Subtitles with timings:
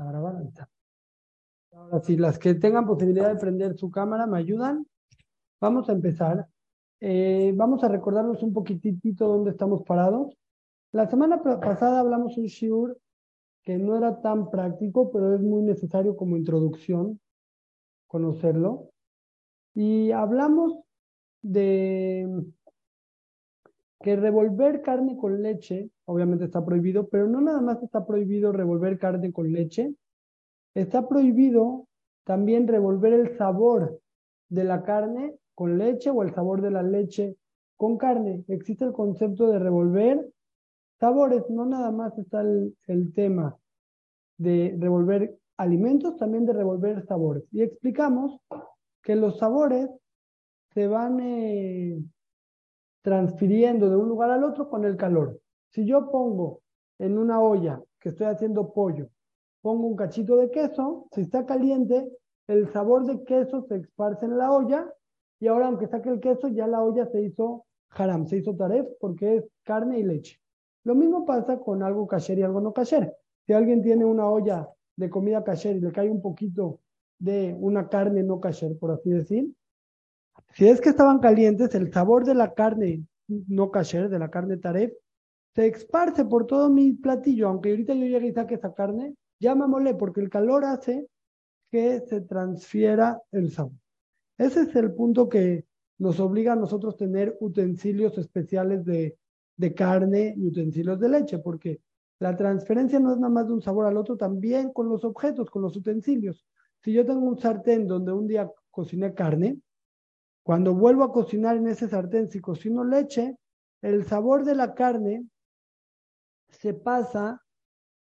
[0.00, 4.86] Ahora, si las que tengan posibilidad de prender su cámara me ayudan,
[5.60, 6.48] vamos a empezar.
[7.00, 10.34] Eh, vamos a recordarnos un poquitito dónde estamos parados.
[10.92, 12.98] La semana pasada hablamos un shiur
[13.62, 17.20] que no era tan práctico, pero es muy necesario como introducción
[18.06, 18.90] conocerlo.
[19.74, 20.80] Y hablamos
[21.42, 22.26] de
[24.00, 28.98] que revolver carne con leche, obviamente está prohibido, pero no nada más está prohibido revolver
[28.98, 29.94] carne con leche,
[30.74, 31.86] está prohibido
[32.24, 34.00] también revolver el sabor
[34.48, 37.36] de la carne con leche o el sabor de la leche
[37.76, 38.44] con carne.
[38.48, 40.30] Existe el concepto de revolver
[40.98, 43.56] sabores, no nada más está el, tema
[44.38, 47.44] de revolver alimentos, también de revolver sabores.
[47.52, 48.40] Y explicamos
[49.02, 49.90] que los sabores
[50.72, 52.02] se van eh,
[53.02, 55.40] transfiriendo de un lugar al otro con el calor.
[55.70, 56.60] Si yo pongo
[56.98, 59.08] en una olla que estoy haciendo pollo,
[59.62, 62.10] pongo un cachito de queso, si está caliente,
[62.46, 64.92] el sabor de queso se esparce en la olla
[65.38, 68.86] y ahora aunque saque el queso, ya la olla se hizo haram, se hizo taref
[69.00, 70.40] porque es carne y leche.
[70.84, 73.14] Lo mismo pasa con algo kasher y algo no kasher.
[73.46, 76.80] Si alguien tiene una olla de comida kasher y le cae un poquito
[77.18, 79.52] de una carne no kasher, por así decir,
[80.54, 84.56] si es que estaban calientes, el sabor de la carne no kasher, de la carne
[84.56, 84.92] taref,
[85.54, 87.48] se esparce por todo mi platillo.
[87.48, 91.06] Aunque ahorita yo llegue y saque esa carne, ya me molé porque el calor hace
[91.70, 93.72] que se transfiera el sabor.
[94.36, 95.64] Ese es el punto que
[95.98, 99.16] nos obliga a nosotros tener utensilios especiales de,
[99.56, 101.80] de carne y utensilios de leche, porque
[102.18, 105.50] la transferencia no es nada más de un sabor al otro, también con los objetos,
[105.50, 106.46] con los utensilios.
[106.82, 109.58] Si yo tengo un sartén donde un día cociné carne,
[110.50, 113.36] cuando vuelvo a cocinar en ese sartén, si cocino leche,
[113.82, 115.24] el sabor de la carne
[116.48, 117.40] se pasa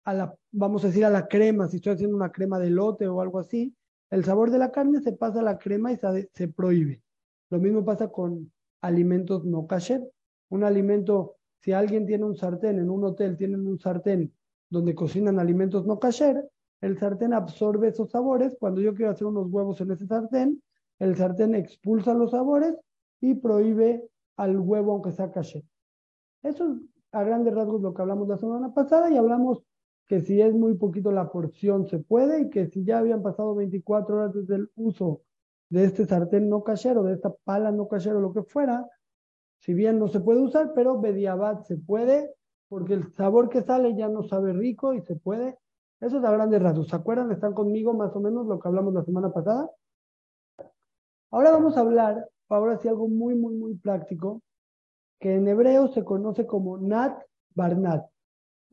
[0.03, 3.07] a la, vamos a decir, a la crema, si estoy haciendo una crema de lote
[3.07, 3.75] o algo así,
[4.09, 5.99] el sabor de la carne se pasa a la crema y
[6.33, 7.03] se, prohíbe.
[7.51, 10.01] Lo mismo pasa con alimentos no kasher.
[10.49, 14.33] Un alimento, si alguien tiene un sartén, en un hotel tienen un sartén
[14.67, 16.43] donde cocinan alimentos no kasher,
[16.81, 18.57] el sartén absorbe esos sabores.
[18.59, 20.59] Cuando yo quiero hacer unos huevos en ese sartén,
[21.01, 22.75] el sartén expulsa los sabores
[23.21, 24.07] y prohíbe
[24.37, 25.65] al huevo aunque sea caché.
[26.43, 26.77] Eso es
[27.11, 29.63] a grandes rasgos lo que hablamos la semana pasada y hablamos
[30.05, 33.55] que si es muy poquito la porción se puede y que si ya habían pasado
[33.55, 35.21] 24 horas desde el uso
[35.69, 38.87] de este sartén no cachero, de esta pala no cachero, lo que fuera,
[39.59, 42.31] si bien no se puede usar, pero Bediabat se puede,
[42.67, 45.57] porque el sabor que sale ya no sabe rico y se puede.
[45.99, 46.89] Eso es a grandes rasgos.
[46.89, 47.31] ¿Se acuerdan?
[47.31, 49.67] ¿Están conmigo más o menos lo que hablamos la semana pasada?
[51.31, 54.41] Ahora vamos a hablar, ahora sí, algo muy, muy, muy práctico,
[55.17, 57.23] que en hebreo se conoce como Nat
[57.55, 58.05] Barnat.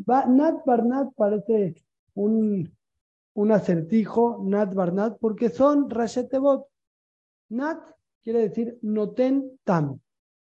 [0.06, 1.76] Nat Barnat parece
[2.14, 2.68] un,
[3.34, 6.66] un acertijo, Nat Barnat, porque son Rashetebot.
[7.50, 7.80] Nat
[8.24, 10.00] quiere decir Noten Tam.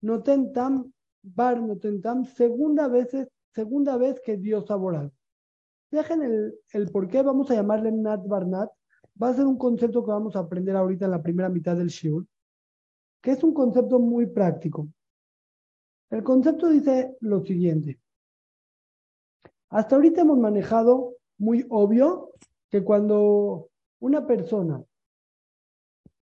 [0.02, 0.94] Noten Tam,
[1.24, 3.10] Bar Noten Tam, segunda vez,
[3.52, 5.12] segunda vez que Dios volado.
[5.90, 8.70] Dejen el, el por qué vamos a llamarle Nat Barnat
[9.22, 11.88] va a ser un concepto que vamos a aprender ahorita en la primera mitad del
[11.88, 12.26] Shiur,
[13.22, 14.88] que es un concepto muy práctico.
[16.10, 18.00] El concepto dice lo siguiente.
[19.70, 22.32] Hasta ahorita hemos manejado muy obvio
[22.70, 24.84] que cuando una persona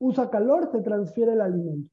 [0.00, 1.92] usa calor, se transfiere el alimento.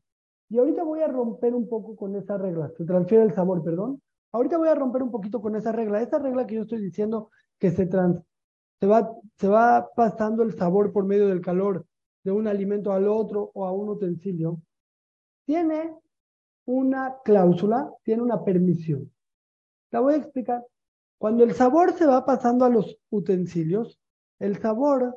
[0.49, 4.01] Y ahorita voy a romper un poco con esa regla, se transfiere el sabor, perdón.
[4.31, 6.01] Ahorita voy a romper un poquito con esa regla.
[6.01, 8.21] Esa regla que yo estoy diciendo que se, trans,
[8.79, 11.85] se va, se va pasando el sabor por medio del calor
[12.23, 14.59] de un alimento al otro o a un utensilio,
[15.45, 15.93] tiene
[16.65, 19.11] una cláusula, tiene una permisión.
[19.91, 20.65] La voy a explicar.
[21.17, 23.99] Cuando el sabor se va pasando a los utensilios,
[24.39, 25.15] el sabor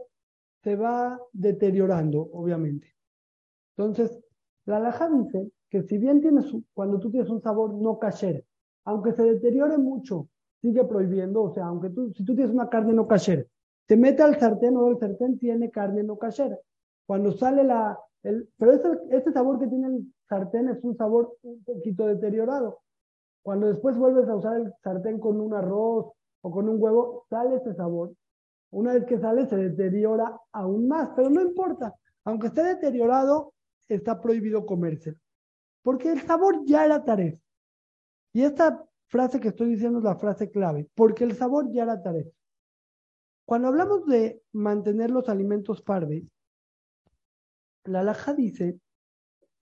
[0.63, 2.95] se va deteriorando, obviamente.
[3.77, 4.21] Entonces,
[4.67, 8.45] la laja dice que si bien tienes, cuando tú tienes un sabor no kasher,
[8.85, 10.29] aunque se deteriore mucho
[10.61, 13.49] sigue prohibiendo, o sea, aunque tú, si tú tienes una carne no kasher,
[13.87, 16.61] te mete al sartén o el sartén tiene carne no kasher.
[17.07, 21.37] Cuando sale la, el, pero ese, ese sabor que tiene el sartén es un sabor
[21.43, 22.81] un poquito deteriorado.
[23.43, 26.13] Cuando después vuelves a usar el sartén con un arroz
[26.43, 28.13] o con un huevo, sale ese sabor.
[28.71, 31.95] Una vez que sale, se deteriora aún más, pero no importa.
[32.25, 33.55] Aunque esté deteriorado,
[33.89, 35.15] está prohibido comerse.
[35.83, 37.41] Porque el sabor ya era taref.
[38.35, 42.03] Y esta frase que estoy diciendo es la frase clave, porque el sabor ya era
[42.03, 42.29] taref.
[43.45, 46.27] Cuando hablamos de mantener los alimentos parve,
[47.85, 48.79] la laja dice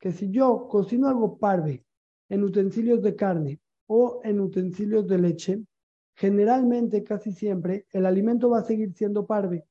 [0.00, 1.84] que si yo cocino algo parve
[2.28, 5.62] en utensilios de carne o en utensilios de leche,
[6.16, 9.64] generalmente, casi siempre, el alimento va a seguir siendo parve.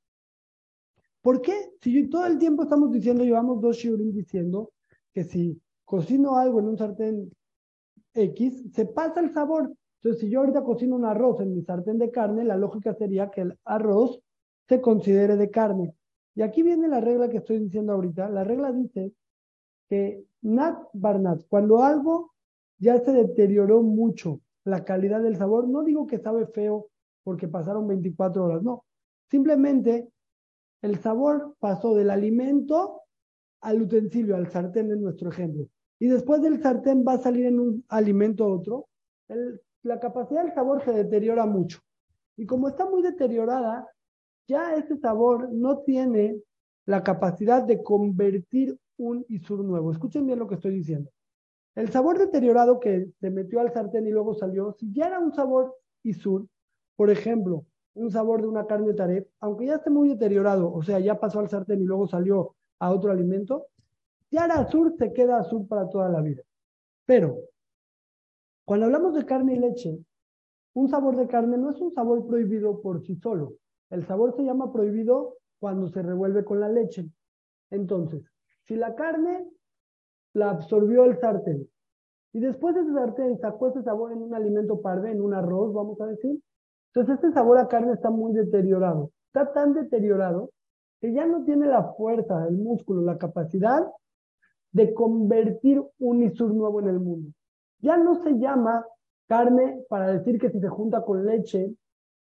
[1.22, 1.74] ¿Por qué?
[1.82, 4.72] Si todo el tiempo estamos diciendo, llevamos dos shiurim diciendo
[5.12, 7.32] que si cocino algo en un sartén
[8.16, 9.72] X, se pasa el sabor.
[10.02, 13.30] Entonces, si yo ahorita cocino un arroz en mi sartén de carne, la lógica sería
[13.30, 14.22] que el arroz
[14.68, 15.94] se considere de carne.
[16.36, 18.30] Y aquí viene la regla que estoy diciendo ahorita.
[18.30, 19.14] La regla dice
[19.90, 22.34] que nat barnat, cuando algo
[22.78, 26.88] ya se deterioró mucho la calidad del sabor, no digo que sabe feo
[27.24, 28.86] porque pasaron 24 horas, no.
[29.30, 30.10] Simplemente
[30.82, 33.02] el sabor pasó del alimento
[33.62, 35.68] al utensilio, al sartén en nuestro ejemplo.
[36.00, 38.88] Y después del sartén va a salir en un alimento otro.
[39.84, 41.80] la capacidad del sabor se deteriora mucho.
[42.38, 43.88] Y como está muy deteriorada,
[44.48, 46.42] ya ese sabor no tiene
[46.86, 49.92] la capacidad de convertir un isur nuevo.
[49.92, 51.10] Escuchen bien lo que estoy diciendo.
[51.76, 55.34] El sabor deteriorado que se metió al sartén y luego salió, si ya era un
[55.34, 56.48] sabor isur,
[56.96, 57.66] por ejemplo,
[57.96, 61.40] un sabor de una carne taref, aunque ya esté muy deteriorado, o sea, ya pasó
[61.40, 63.68] al sartén y luego salió a otro alimento,
[64.32, 66.44] ya era azul, se queda azul para toda la vida.
[67.06, 67.38] Pero,
[68.66, 69.98] cuando hablamos de carne y leche,
[70.74, 73.54] un sabor de carne no es un sabor prohibido por sí solo.
[73.90, 77.10] El sabor se llama prohibido cuando se revuelve con la leche.
[77.70, 78.24] Entonces,
[78.64, 79.48] si la carne
[80.34, 81.68] la absorbió el sartén.
[82.34, 85.74] Y después de ese sartén sacó ese sabor en un alimento parve, en un arroz,
[85.74, 86.38] vamos a decir.
[86.94, 89.12] Entonces este sabor a carne está muy deteriorado.
[89.28, 90.52] Está tan deteriorado
[91.00, 93.86] que ya no tiene la fuerza, el músculo, la capacidad
[94.76, 97.32] de convertir un isur nuevo en el mundo.
[97.80, 98.86] Ya no se llama
[99.26, 101.74] carne para decir que si se junta con leche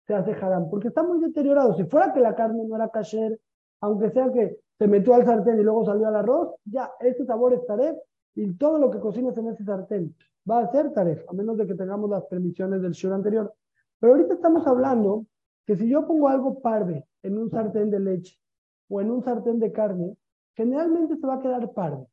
[0.07, 1.75] se hace haram, porque está muy deteriorado.
[1.75, 3.39] Si fuera que la carne no era kasher,
[3.81, 7.53] aunque sea que se metió al sartén y luego salió al arroz, ya, ese sabor
[7.53, 7.95] es taref
[8.33, 10.15] y todo lo que cocines en ese sartén
[10.49, 13.53] va a ser taref, a menos de que tengamos las permisiones del shur anterior.
[13.99, 15.27] Pero ahorita estamos hablando
[15.67, 18.39] que si yo pongo algo parve en un sartén de leche
[18.87, 20.17] o en un sartén de carne,
[20.55, 22.07] generalmente se va a quedar parve.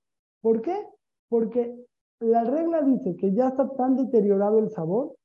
[0.47, 0.87] ¿Por qué?
[1.29, 1.77] Porque
[2.21, 5.17] la regla dice que ya está tan deteriorado el sabor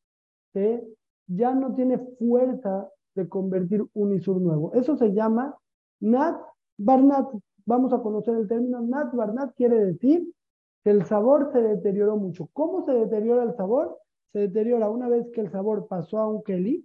[0.52, 0.84] que
[1.28, 4.74] ya no tiene fuerza de convertir un isur nuevo.
[4.74, 5.56] Eso se llama
[6.00, 6.42] nat
[6.76, 7.30] Barnat,
[7.68, 10.28] vamos a conocer el término Nat Barnat, quiere decir
[10.84, 12.50] que el sabor se deterioró mucho.
[12.52, 14.00] ¿Cómo se deteriora el sabor?
[14.34, 16.84] Se deteriora una vez que el sabor pasó a un Kelly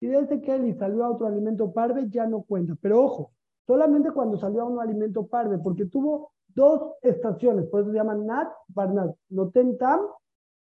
[0.00, 2.74] y de ese Kelly salió a otro alimento parve, ya no cuenta.
[2.80, 3.30] Pero ojo,
[3.68, 8.14] solamente cuando salió a un alimento parve, porque tuvo dos estaciones, por eso se llama
[8.14, 9.14] Nat Barnat.
[9.28, 10.00] Notentam,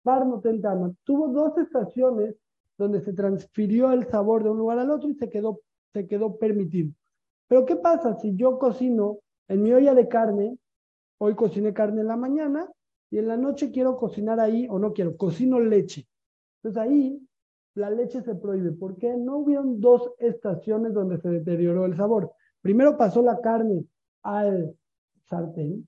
[0.03, 0.95] Bar Notentam.
[1.03, 2.35] Tuvo dos estaciones
[2.77, 5.61] donde se transfirió el sabor de un lugar al otro y se quedó,
[5.93, 6.91] se quedó permitido.
[7.47, 10.57] Pero ¿qué pasa si yo cocino en mi olla de carne?
[11.17, 12.71] Hoy cociné carne en la mañana
[13.11, 16.07] y en la noche quiero cocinar ahí, o no quiero, cocino leche.
[16.61, 17.27] Entonces ahí
[17.75, 22.31] la leche se prohíbe porque no hubieron dos estaciones donde se deterioró el sabor.
[22.61, 23.85] Primero pasó la carne
[24.23, 24.75] al
[25.29, 25.87] sartén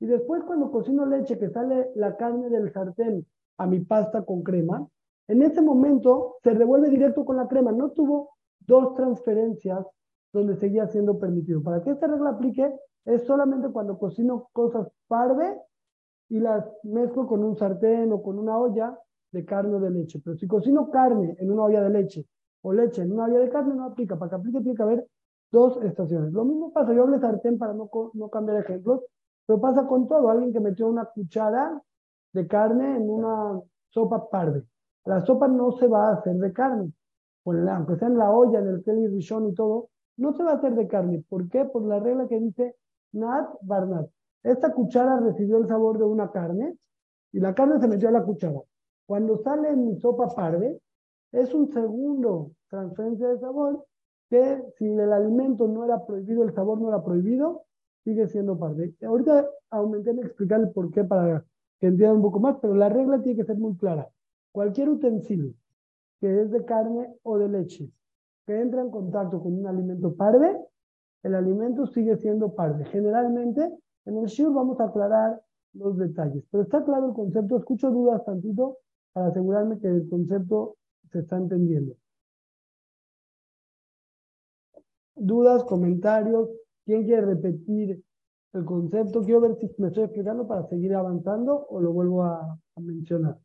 [0.00, 3.26] y después cuando cocino leche que sale la carne del sartén
[3.58, 4.86] a mi pasta con crema,
[5.26, 7.72] en ese momento se revuelve directo con la crema.
[7.72, 8.30] No tuvo
[8.60, 9.84] dos transferencias
[10.32, 11.62] donde seguía siendo permitido.
[11.62, 12.72] Para que esta regla aplique,
[13.04, 15.60] es solamente cuando cocino cosas parve
[16.28, 18.98] y las mezclo con un sartén o con una olla
[19.32, 20.20] de carne o de leche.
[20.22, 22.26] Pero si cocino carne en una olla de leche
[22.62, 24.16] o leche en una olla de carne, no aplica.
[24.16, 25.06] Para que aplique tiene que haber
[25.50, 26.32] dos estaciones.
[26.32, 29.02] Lo mismo pasa, yo hablé sartén para no, no cambiar ejemplos,
[29.46, 30.28] pero pasa con todo.
[30.28, 31.82] Alguien que metió una cuchara
[32.32, 34.64] de carne en una sopa parve.
[35.04, 36.92] La sopa no se va a hacer de carne.
[37.44, 39.88] aunque sea en la olla, en el Kelly Rishon y todo,
[40.18, 41.24] no se va a hacer de carne.
[41.28, 41.64] ¿Por qué?
[41.64, 42.76] Por la regla que dice
[43.12, 44.08] Nat Barnat.
[44.42, 46.76] Esta cuchara recibió el sabor de una carne
[47.32, 48.60] y la carne se metió a la cuchara.
[49.06, 50.78] Cuando sale en mi sopa parve,
[51.32, 53.86] es un segundo transferencia de sabor
[54.28, 57.64] que si el alimento no era prohibido, el sabor no era prohibido,
[58.04, 58.94] sigue siendo parve.
[59.02, 61.44] Ahorita aumenté en explicar el por qué para
[61.80, 64.08] que entiendan un poco más, pero la regla tiene que ser muy clara.
[64.52, 65.54] Cualquier utensilio
[66.20, 67.88] que es de carne o de leche
[68.46, 70.58] que entra en contacto con un alimento parve,
[71.22, 72.86] el alimento sigue siendo parve.
[72.86, 73.70] Generalmente,
[74.06, 75.42] en el shiur vamos a aclarar
[75.74, 77.58] los detalles, pero está claro el concepto.
[77.58, 78.78] Escucho dudas tantito
[79.12, 80.76] para asegurarme que el concepto
[81.12, 81.94] se está entendiendo.
[85.20, 86.48] Dudas, comentarios,
[86.84, 88.02] ¿quién quiere repetir
[88.52, 89.22] el concepto?
[89.22, 93.38] Quiero ver si me estoy explicando para seguir avanzando o lo vuelvo a mencionar.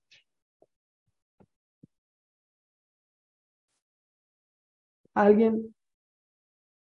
[5.14, 5.74] alguien,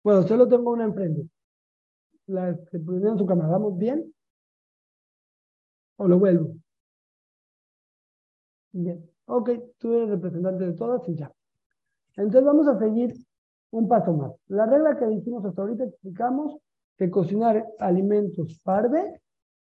[0.03, 1.27] bueno, solo tengo una enfrente.
[2.27, 4.13] La que en su cámara, ¿vamos bien?
[5.97, 6.55] ¿O lo vuelvo?
[8.73, 9.09] Bien.
[9.25, 11.31] Ok, tú eres representante de todas y ya.
[12.17, 13.13] Entonces vamos a seguir
[13.71, 14.33] un paso más.
[14.47, 16.57] La regla que dijimos hasta ahorita explicamos
[16.97, 19.21] que cocinar alimentos parve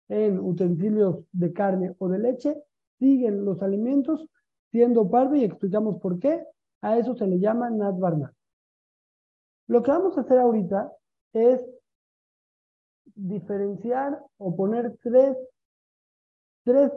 [0.08, 2.62] en utensilios de carne o de leche
[2.98, 4.26] siguen los alimentos
[4.70, 6.44] siendo parve y explicamos por qué.
[6.82, 8.32] A eso se le llama nat barnat.
[9.68, 10.92] Lo que vamos a hacer ahorita
[11.32, 11.64] es
[13.14, 15.36] diferenciar o poner tres,
[16.64, 16.90] tres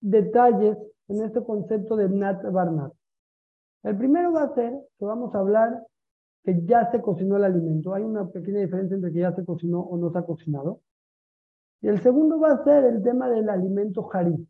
[0.00, 2.92] detalles en este concepto de nat barnat.
[3.84, 5.86] El primero va a ser que vamos a hablar
[6.48, 7.92] que ya se cocinó el alimento.
[7.92, 10.80] Hay una pequeña diferencia entre que ya se cocinó o no se ha cocinado.
[11.82, 14.48] Y el segundo va a ser el tema del alimento jarí.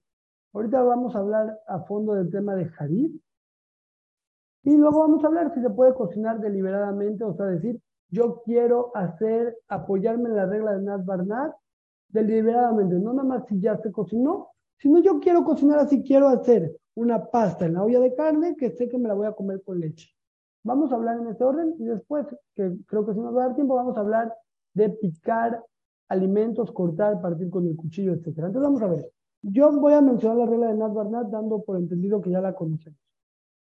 [0.53, 3.21] Ahorita vamos a hablar a fondo del tema de jarí.
[4.63, 8.93] Y luego vamos a hablar si se puede cocinar deliberadamente, o sea, decir, yo quiero
[8.95, 11.53] hacer, apoyarme en la regla de Nat Barnat
[12.11, 16.77] deliberadamente, no nada más si ya se cocinó, sino yo quiero cocinar así, quiero hacer
[16.95, 19.65] una pasta en la olla de carne que sé que me la voy a comer
[19.65, 20.09] con leche.
[20.69, 23.47] Vamos a hablar en este orden y después, que creo que si nos va a
[23.47, 24.35] dar tiempo, vamos a hablar
[24.75, 25.65] de picar
[26.11, 28.27] alimentos, cortar, partir con el cuchillo, etc.
[28.27, 29.11] Entonces vamos a ver.
[29.41, 32.55] Yo voy a mencionar la regla de Nat Barnat dando por entendido que ya la
[32.55, 33.01] conocemos.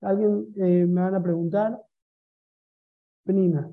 [0.01, 1.79] Alguien eh, me van a preguntar.
[3.23, 3.69] Penina.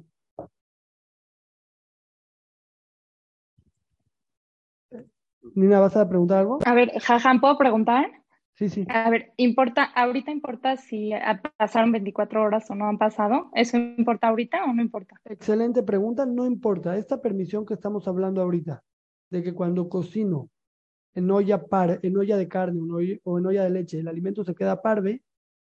[5.54, 6.58] Nina, ¿vas a preguntar algo?
[6.66, 8.21] A ver, Jajan, ¿puedo preguntar?
[8.54, 8.84] Sí, sí.
[8.88, 11.10] A ver, importa, ahorita importa si
[11.56, 13.50] pasaron 24 horas o no han pasado.
[13.54, 15.16] ¿Eso importa ahorita o no importa?
[15.24, 16.96] Excelente pregunta, no importa.
[16.96, 18.82] Esta permisión que estamos hablando ahorita,
[19.30, 20.50] de que cuando cocino
[21.14, 24.54] en olla, par, en olla de carne o en olla de leche, el alimento se
[24.54, 25.22] queda parve,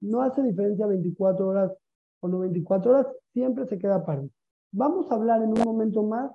[0.01, 1.73] no hace diferencia 24 horas
[2.21, 4.31] o no 24 horas, siempre se queda parve.
[4.71, 6.31] Vamos a hablar en un momento más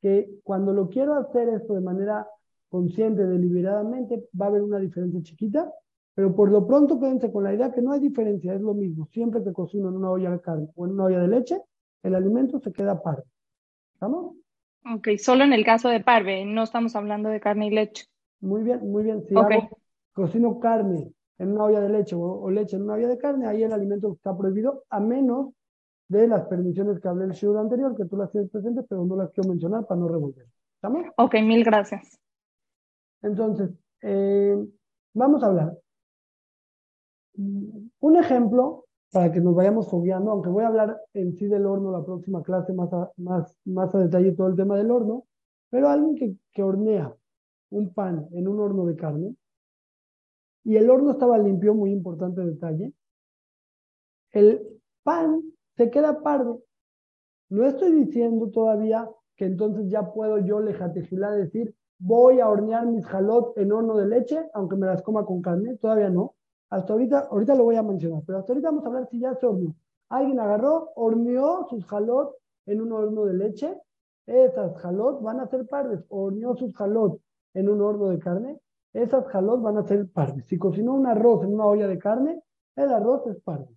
[0.00, 2.26] que cuando lo quiero hacer esto de manera
[2.68, 5.72] consciente, deliberadamente, va a haber una diferencia chiquita,
[6.14, 9.06] pero por lo pronto quédense con la idea que no hay diferencia, es lo mismo.
[9.06, 11.60] Siempre que cocino en una olla de carne o en una olla de leche,
[12.02, 13.24] el alimento se queda parve.
[13.94, 14.36] ¿Estamos?
[14.94, 18.04] Ok, solo en el caso de parve, no estamos hablando de carne y leche.
[18.40, 19.24] Muy bien, muy bien.
[19.26, 19.78] Si hago,
[20.12, 23.62] cocino carne en una olla de leche o, leche en una olla de carne, ahí
[23.62, 25.52] el alimento está prohibido, a menos
[26.08, 29.16] de las permisiones que hablé el show anterior, que tú las tienes presentes, pero no
[29.16, 30.46] las quiero mencionar para no revolver.
[30.76, 31.06] ¿Estamos?
[31.16, 32.20] Ok, mil gracias.
[33.22, 33.70] Entonces,
[34.02, 34.56] eh,
[35.14, 35.78] vamos a hablar.
[37.36, 41.92] Un ejemplo para que nos vayamos fogueando, aunque voy a hablar en sí del horno
[41.92, 45.26] la próxima clase más a, más, más a detalle todo el tema del horno,
[45.70, 47.14] pero alguien que, que hornea
[47.70, 49.36] un pan en un horno de carne
[50.64, 52.92] y el horno estaba limpio, muy importante detalle,
[54.32, 55.42] el pan
[55.76, 56.62] se queda pardo.
[57.50, 63.06] No estoy diciendo todavía que entonces ya puedo yo lejatejilar decir, voy a hornear mis
[63.06, 66.34] jalot en horno de leche, aunque me las coma con carne, todavía no.
[66.74, 69.32] Hasta ahorita, ahorita lo voy a mencionar, pero hasta ahorita vamos a hablar si ya
[69.36, 69.76] se horneó.
[70.08, 72.34] Alguien agarró, horneó sus jalot
[72.66, 73.80] en un horno de leche,
[74.26, 77.20] esas jalot van a ser pardes, horneó sus jalot
[77.54, 78.58] en un horno de carne,
[78.92, 80.46] esas jalot van a ser pardes.
[80.46, 82.42] Si cocinó un arroz en una olla de carne,
[82.74, 83.68] el arroz es parde.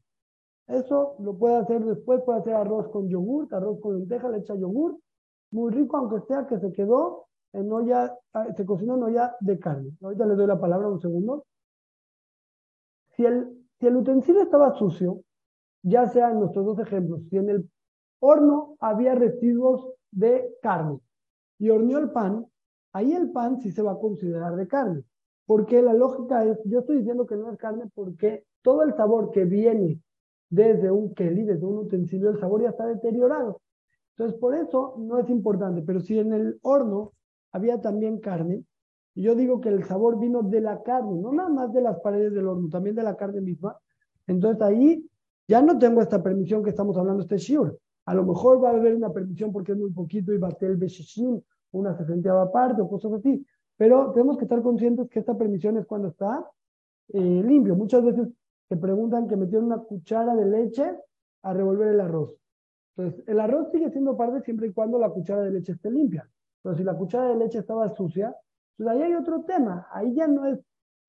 [0.66, 4.56] Eso lo puede hacer después, puede hacer arroz con yogur, arroz con lenteja, le echa
[4.56, 4.98] yogur,
[5.52, 9.60] muy rico, aunque sea que se quedó en olla, ah, se cocinó en olla de
[9.60, 9.96] carne.
[10.02, 11.46] Ahorita le doy la palabra un segundo.
[13.18, 13.48] Si el,
[13.80, 15.22] si el utensilio estaba sucio,
[15.84, 17.70] ya sea en nuestros dos ejemplos, si en el
[18.20, 21.00] horno había residuos de carne
[21.60, 22.46] y horneó el pan,
[22.94, 25.04] ahí el pan sí se va a considerar de carne.
[25.46, 29.32] Porque la lógica es, yo estoy diciendo que no es carne porque todo el sabor
[29.32, 30.02] que viene
[30.50, 33.62] desde un keli, desde un utensilio, el sabor ya está deteriorado.
[34.12, 35.82] Entonces, por eso no es importante.
[35.84, 37.14] Pero si en el horno
[37.52, 38.64] había también carne.
[39.22, 42.34] Yo digo que el sabor vino de la carne, no nada más de las paredes
[42.34, 43.76] del horno, también de la carne misma.
[44.28, 45.10] Entonces ahí
[45.48, 47.80] ya no tengo esta permisión que estamos hablando, este shiur.
[48.06, 51.42] A lo mejor va a haber una permisión porque es muy poquito y batel beshishim,
[51.72, 53.44] una sesentava parte o cosas así.
[53.76, 56.46] Pero tenemos que estar conscientes que esta permisión es cuando está
[57.10, 57.76] eh, limpio.
[57.76, 58.28] Muchas veces
[58.68, 60.96] te preguntan que metieron una cuchara de leche
[61.42, 62.36] a revolver el arroz.
[62.96, 66.30] Entonces, el arroz sigue siendo parte siempre y cuando la cuchara de leche esté limpia.
[66.62, 68.36] Pero si la cuchara de leche estaba sucia,
[68.78, 69.88] pues ahí hay otro tema.
[69.92, 70.60] Ahí ya no es,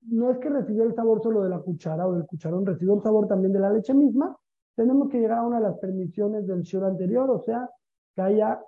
[0.01, 3.01] no es que recibió el sabor solo de la cuchara o del cucharón, recibió el
[3.01, 4.35] sabor también de la leche misma.
[4.75, 7.69] Tenemos que llegar a una de las permisiones del show anterior, o sea,
[8.15, 8.59] que haya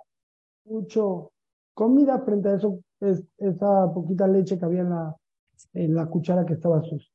[0.64, 1.32] mucho
[1.74, 5.16] comida frente a eso, es, esa poquita leche que había en la,
[5.72, 7.10] en la cuchara que estaba sucia.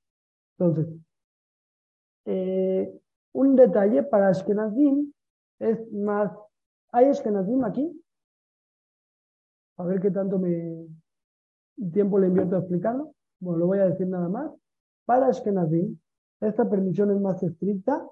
[0.57, 0.87] Entonces,
[2.25, 2.99] eh,
[3.33, 5.13] un detalle para Ashkenazim
[5.59, 6.31] es más.
[6.91, 8.03] ¿Hay Ashkenazim aquí?
[9.77, 10.87] A ver qué tanto me
[11.91, 13.13] tiempo le invierto a explicarlo.
[13.39, 14.51] Bueno, lo voy a decir nada más.
[15.05, 15.97] Para Ashkenazim,
[16.41, 18.03] esta permisión es más estricta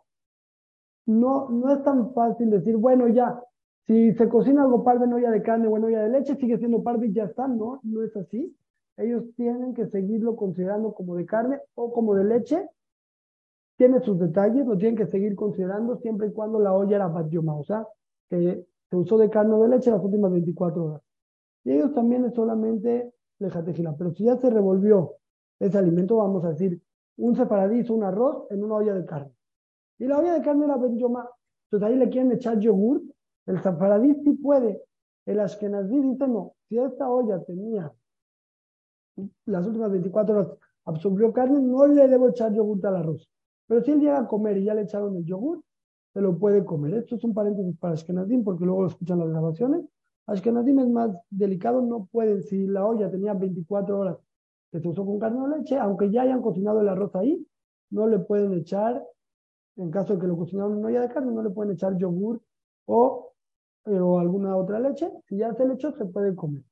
[1.06, 3.40] no, no es tan fácil decir, bueno, ya,
[3.86, 6.58] si se cocina algo parve en olla de carne o en olla de leche, sigue
[6.58, 8.56] siendo parve y ya está, no, no es así.
[8.98, 12.68] Ellos tienen que seguirlo considerando como de carne o como de leche.
[13.78, 17.56] Tiene sus detalles, lo tienen que seguir considerando siempre y cuando la olla era batioma,
[17.56, 17.86] o sea,
[18.30, 21.02] que se usó de carne o de leche las últimas 24 horas.
[21.66, 23.96] Y ellos también es solamente lejatejila.
[23.98, 25.16] Pero si ya se revolvió
[25.60, 26.82] ese alimento, vamos a decir,
[27.18, 29.32] un separadí un arroz en una olla de carne.
[29.98, 31.30] Y la olla de carne era benjoma.
[31.66, 33.02] Entonces ahí le quieren echar yogur.
[33.46, 34.82] El separadí sí puede.
[35.26, 36.54] El ashkenazí dice no.
[36.68, 37.92] Si esta olla tenía
[39.46, 43.30] las últimas 24 horas absorbió carne, no le debo echar yogur al arroz.
[43.68, 45.64] Pero si él llega a comer y ya le echaron el yogur,
[46.14, 46.94] se lo puede comer.
[46.96, 49.86] Esto es un paréntesis para Ashkenazim porque luego lo escuchan las grabaciones.
[50.28, 54.18] Ashkenazim más delicado, no pueden, si la olla tenía 24 horas
[54.72, 57.46] que se usó con carne o leche, aunque ya hayan cocinado el arroz ahí,
[57.92, 59.04] no le pueden echar,
[59.78, 62.42] en caso de que lo cocinaron en olla de carne, no le pueden echar yogur
[62.86, 63.34] o,
[63.86, 65.10] eh, alguna otra leche.
[65.28, 66.64] Si ya se le echó, se puede comer.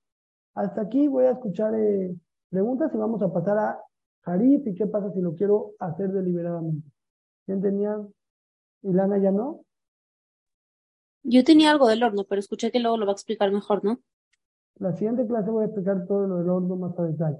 [0.55, 2.15] Hasta aquí voy a escuchar eh,
[2.49, 3.79] preguntas y vamos a pasar a
[4.21, 6.87] Jarif y qué pasa si lo quiero hacer deliberadamente.
[7.45, 7.97] ¿Quién tenía?
[8.83, 9.61] ¿Ilana ya no?
[11.23, 13.99] Yo tenía algo del horno, pero escuché que luego lo va a explicar mejor, ¿no?
[14.79, 17.37] La siguiente clase voy a explicar todo lo del horno más a detalle.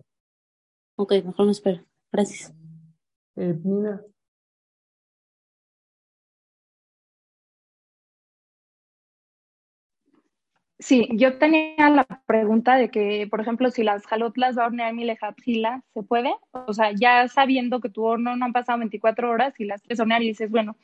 [0.95, 1.83] Ok, mejor me espero.
[2.11, 2.53] Gracias.
[3.35, 4.01] Eh, Nina.
[10.79, 14.93] Sí, yo tenía la pregunta de que, por ejemplo, si las jalotlas va a hornear
[14.93, 16.35] mi lejatjila, ¿se puede?
[16.51, 19.99] O sea, ya sabiendo que tu horno no han pasado 24 horas y las quieres
[20.01, 20.75] hornear y dices, bueno,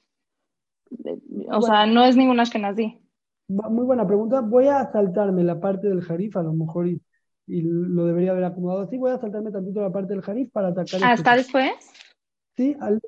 [1.51, 2.99] o sea, no es ninguna ashkenazí.
[3.47, 4.41] Muy buena pregunta.
[4.41, 7.01] Voy a saltarme la parte del jarif, a lo mejor, y,
[7.47, 8.97] y lo debería haber acomodado así.
[8.97, 11.03] Voy a saltarme tantito la parte del jarif para atacar.
[11.03, 11.91] ¿Hasta este después?
[12.55, 13.01] Sí, al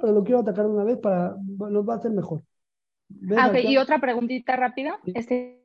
[0.00, 2.42] pero lo quiero atacar de una vez para, nos va a hacer mejor.
[3.36, 3.66] Ah, okay.
[3.66, 4.98] Y otra preguntita rápida.
[5.06, 5.62] Este,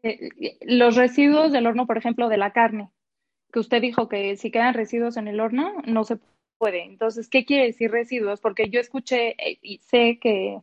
[0.62, 2.92] los residuos del horno, por ejemplo, de la carne,
[3.52, 6.20] que usted dijo que si quedan residuos en el horno, no se
[6.58, 6.84] puede.
[6.84, 8.42] Entonces, ¿qué quiere decir residuos?
[8.42, 10.62] Porque yo escuché y sé que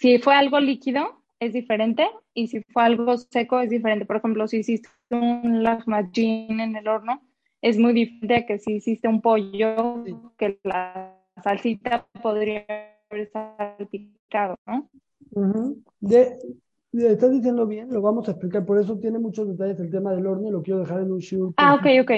[0.00, 4.06] si fue algo líquido, es diferente, y si fue algo seco, es diferente.
[4.06, 7.20] Por ejemplo, si hiciste un lahmacun en el horno,
[7.60, 10.02] es muy diferente a que si hiciste un pollo,
[10.38, 12.64] que la salsita podría
[13.10, 14.88] haber salpicado, ¿no?
[16.00, 16.34] de,
[16.92, 20.26] estás diciendo bien, lo vamos a explicar, por eso tiene muchos detalles el tema del
[20.26, 21.52] horno y lo quiero dejar en un shiur.
[21.58, 22.10] Ah, ok, ok.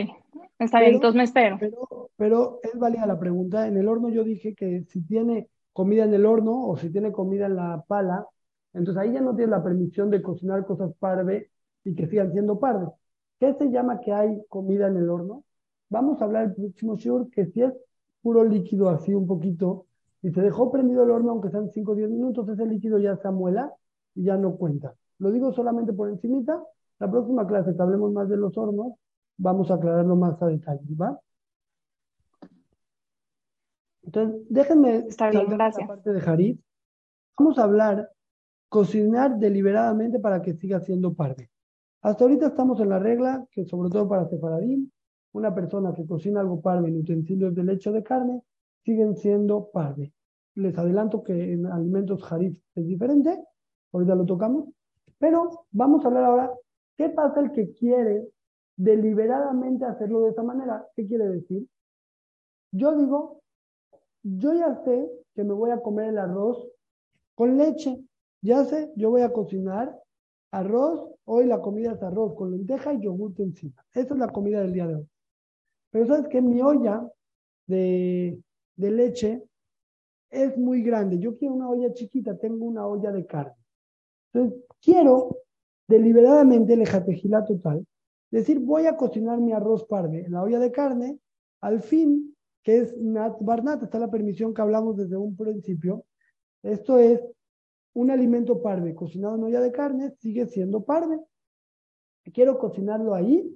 [0.61, 1.57] Está bien, entonces me espero.
[1.59, 3.67] Pero, pero es válida la pregunta.
[3.67, 7.13] En el horno yo dije que si tiene comida en el horno o si tiene
[7.13, 8.27] comida en la pala,
[8.73, 11.51] entonces ahí ya no tiene la permisión de cocinar cosas parve
[11.85, 12.89] y que sigan siendo parve.
[13.39, 15.45] ¿Qué se llama que hay comida en el horno?
[15.89, 17.73] Vamos a hablar el próximo shiur que si es
[18.23, 19.87] puro líquido así un poquito,
[20.23, 23.17] y se dejó prendido el horno, aunque sean 5 o 10 minutos, ese líquido ya
[23.17, 23.73] se amuela
[24.15, 24.95] y ya no cuenta.
[25.19, 26.63] Lo digo solamente por encimita.
[27.01, 28.93] La próxima clase que hablemos más de los hornos,
[29.37, 31.19] vamos a aclararlo más a detalle, ¿va?
[34.03, 35.89] Entonces, déjenme Está bien, gracias.
[35.89, 36.59] la parte de.
[37.39, 38.11] Vamos a hablar
[38.69, 41.51] cocinar deliberadamente para que siga siendo parve.
[42.01, 44.91] Hasta ahorita estamos en la regla que sobre todo para separadín,
[45.33, 48.43] una persona que cocina algo parve en utensilios de leche de carne
[48.83, 50.13] siguen siendo parve.
[50.55, 53.39] Les adelanto que en alimentos jarif es diferente,
[53.93, 54.69] ahorita lo tocamos,
[55.19, 56.53] pero vamos a hablar ahora,
[56.97, 58.27] ¿qué pasa el que quiere
[58.77, 60.87] deliberadamente hacerlo de esa manera?
[60.97, 61.67] ¿Qué quiere decir?
[62.73, 63.42] Yo digo,
[64.23, 66.67] yo ya sé que me voy a comer el arroz
[67.35, 67.99] con leche,
[68.43, 69.99] ya sé, yo voy a cocinar
[70.51, 73.85] arroz, hoy la comida es arroz con lenteja y yogur encima.
[73.95, 75.09] Esa es la comida del día de hoy.
[75.91, 77.09] Pero sabes que mi olla
[77.67, 78.43] de
[78.77, 79.43] de leche
[80.31, 81.19] es muy grande.
[81.19, 83.55] Yo quiero una olla chiquita, tengo una olla de carne.
[84.33, 85.39] Entonces, quiero
[85.87, 87.87] deliberadamente el jatejila total,
[88.31, 91.19] decir, voy a cocinar mi arroz parve en la olla de carne,
[91.61, 96.05] al fin, que es nat barnat, está la permisión que hablamos desde un principio.
[96.63, 97.21] Esto es
[97.95, 101.21] un alimento parve cocinado en olla de carne, sigue siendo parve.
[102.33, 103.53] Quiero cocinarlo ahí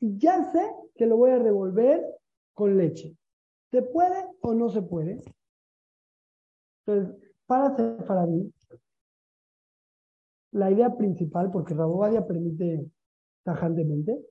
[0.00, 0.62] y ya sé
[0.94, 2.04] que lo voy a revolver
[2.54, 3.16] con leche.
[3.70, 5.22] ¿Se puede o no se puede?
[6.86, 7.16] Entonces,
[7.46, 8.52] para mí,
[10.52, 12.88] la idea principal, porque Rabobadia permite
[13.44, 14.24] tajantemente,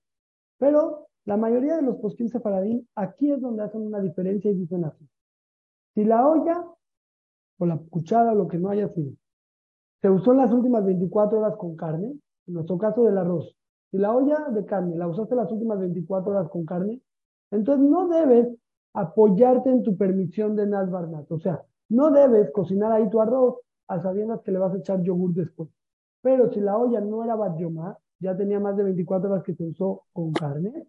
[0.57, 4.85] pero la mayoría de los postín sefaradín, aquí es donde hacen una diferencia y dicen
[4.85, 5.07] así.
[5.95, 6.63] Si la olla
[7.57, 9.11] o la cuchara o lo que no haya sido,
[10.01, 12.15] se usó en las últimas 24 horas con carne,
[12.47, 13.55] en nuestro caso del arroz,
[13.89, 17.01] si la olla de carne la usaste las últimas 24 horas con carne,
[17.49, 18.47] entonces no debes
[18.93, 20.89] apoyarte en tu permisión de Nat
[21.29, 23.55] O sea, no debes cocinar ahí tu arroz
[23.87, 25.69] a sabiendas que le vas a echar yogur después.
[26.21, 27.57] Pero si la olla no era bat
[28.19, 30.87] ya tenía más de 24 horas que se usó con carne,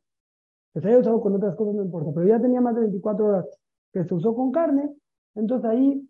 [0.76, 3.24] que se haya usado con otras cosas no importa, pero ya tenía más de 24
[3.24, 3.46] horas
[3.94, 4.94] que se usó con carne,
[5.34, 6.06] entonces ahí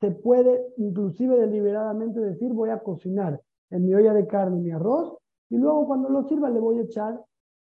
[0.00, 3.38] se puede inclusive deliberadamente decir voy a cocinar
[3.68, 5.18] en mi olla de carne mi arroz
[5.50, 7.22] y luego cuando lo sirva le voy a echar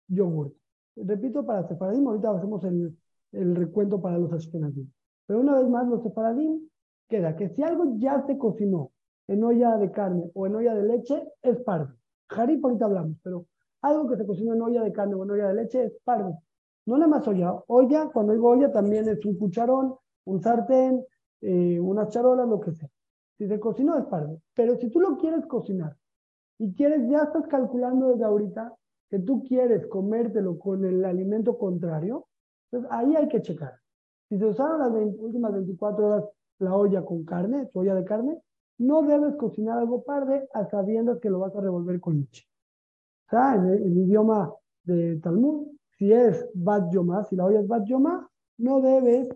[0.08, 0.52] yogur.
[0.94, 2.94] Repito, para separadim, ahorita hacemos el,
[3.32, 4.90] el recuento para los ashkenazim.
[5.26, 6.68] Pero una vez más, los separadim
[7.08, 8.90] queda que si algo ya se cocinó
[9.26, 11.94] en olla de carne o en olla de leche, es pardo.
[12.28, 13.46] Jarip ahorita hablamos, pero
[13.82, 16.38] algo que se cocinó en olla de carne o en olla de leche es pardo.
[16.86, 17.54] No nada más olla.
[17.66, 21.04] Olla, cuando digo olla, también es un cucharón, un sartén,
[21.40, 22.88] eh, unas charolas, lo que sea.
[23.38, 24.40] Si se cocinó es pardo.
[24.54, 25.96] Pero si tú lo quieres cocinar
[26.58, 28.74] y quieres, ya estás calculando desde ahorita
[29.10, 32.26] que tú quieres comértelo con el alimento contrario,
[32.70, 33.74] entonces ahí hay que checar.
[34.28, 36.24] Si se usaron las últimas 24 horas
[36.58, 38.40] la olla con carne, su olla de carne,
[38.78, 42.44] no debes cocinar algo parde a sabiendas que lo vas a revolver con leche.
[43.30, 44.52] Sea, en el, idioma
[44.84, 49.28] de Talmud, si es bat yoma, si la olla es bat yoma, no debes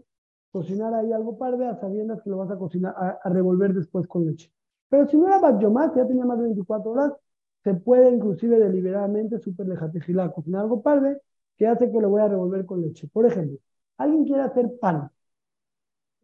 [0.52, 4.26] cocinar ahí algo parde a sabiendas que lo vas a cocinar, a, revolver después con
[4.26, 4.52] leche.
[4.88, 7.12] Pero si no era bat yoma, si ya tenía más de 24 horas,
[7.62, 11.20] se puede inclusive deliberadamente super lejatejilá cocinar algo parde
[11.56, 13.08] que hace que lo voy a revolver con leche.
[13.08, 13.58] Por ejemplo,
[13.98, 15.10] alguien quiere hacer pan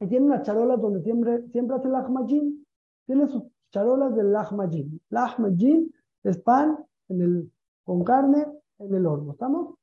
[0.00, 2.66] y tiene unas charolas donde siempre, siempre hace lahmajin,
[3.07, 5.00] tiene sus charolas del lahmajin.
[5.11, 7.50] Lahmajin es pan en el,
[7.87, 8.44] con carne
[8.81, 9.77] en el horno, ¿estamos?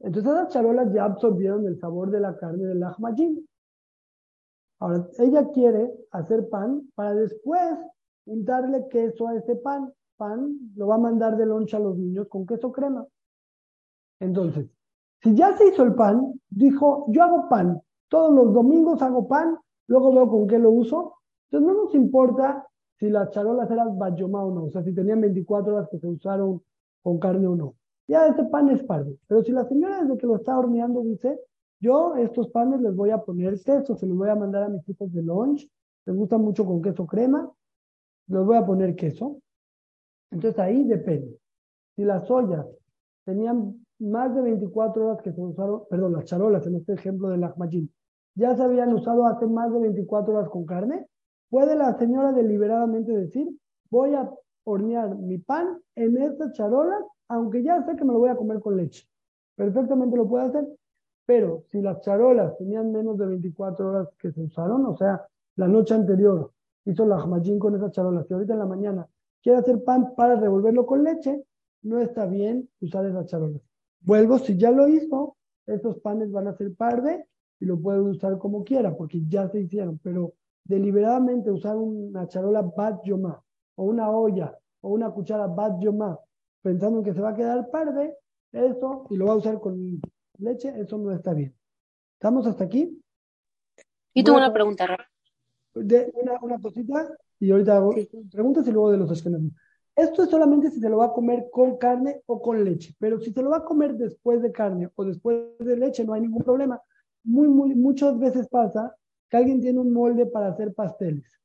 [0.00, 3.46] Entonces esas charolas ya absorbieron el sabor de la carne del lahmajin.
[4.80, 7.76] Ahora, ella quiere hacer pan para después
[8.24, 9.92] untarle queso a ese pan.
[10.16, 13.06] Pan lo va a mandar de loncha a los niños con queso crema.
[14.20, 14.70] Entonces,
[15.20, 19.58] si ya se hizo el pan, dijo, yo hago pan, todos los domingos hago pan,
[19.86, 21.14] luego veo con qué lo uso.
[21.50, 22.66] Entonces no nos importa
[22.98, 26.06] si las charolas eran bayomá o no, o sea, si tenían 24 horas que se
[26.06, 26.62] usaron
[27.02, 27.74] con carne o no.
[28.08, 29.16] Ya ese pan es pardo.
[29.26, 31.38] Pero si la señora desde que lo está horneando dice,
[31.80, 34.88] yo estos panes les voy a poner queso, se los voy a mandar a mis
[34.88, 35.70] hijos de lunch,
[36.06, 37.50] les gusta mucho con queso crema,
[38.26, 39.40] les voy a poner queso.
[40.30, 41.38] Entonces ahí depende.
[41.94, 42.66] Si las ollas
[43.24, 47.44] tenían más de 24 horas que se usaron, perdón, las charolas en este ejemplo del
[47.44, 47.92] ahmajin,
[48.34, 51.06] ya se habían usado hace más de 24 horas con carne,
[51.50, 53.48] puede la señora deliberadamente decir,
[53.90, 54.30] voy a
[54.64, 58.60] hornear mi pan en estas charolas, aunque ya sé que me lo voy a comer
[58.60, 59.06] con leche.
[59.56, 60.68] Perfectamente lo puede hacer,
[61.26, 65.68] pero si las charolas tenían menos de 24 horas que se usaron, o sea, la
[65.68, 66.52] noche anterior
[66.84, 69.08] hizo la ahmajin con esas charolas y ahorita en la mañana
[69.42, 71.44] quiere hacer pan para revolverlo con leche,
[71.82, 73.60] no está bien usar esas charolas.
[74.00, 77.26] Vuelvo, si ya lo hizo, estos panes van a ser parde
[77.60, 80.34] y lo pueden usar como quiera, porque ya se hicieron, pero
[80.68, 83.42] deliberadamente usar una charola bat yoma,
[83.74, 86.16] o una olla, o una cuchara bat yoma,
[86.62, 88.14] pensando que se va a quedar parde,
[88.52, 90.00] eso, y lo va a usar con
[90.38, 91.54] leche, eso no está bien.
[92.14, 93.02] ¿Estamos hasta aquí?
[94.12, 94.86] Y tengo una pregunta,
[95.74, 97.08] de una, una cosita,
[97.40, 97.94] y ahorita hago
[98.30, 99.40] preguntas y luego de los esquemas.
[99.96, 103.18] Esto es solamente si se lo va a comer con carne o con leche, pero
[103.20, 106.20] si se lo va a comer después de carne o después de leche, no hay
[106.20, 106.80] ningún problema.
[107.24, 108.94] Muy, muy, muchas veces pasa
[109.28, 111.40] que alguien tiene un molde para hacer pasteles.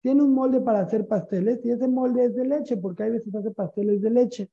[0.00, 3.34] Tiene un molde para hacer pasteles y ese molde es de leche, porque hay veces
[3.34, 4.50] hace pasteles de leche.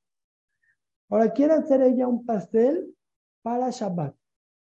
[1.09, 2.95] Ahora quiere hacer ella un pastel
[3.41, 4.15] para Shabbat.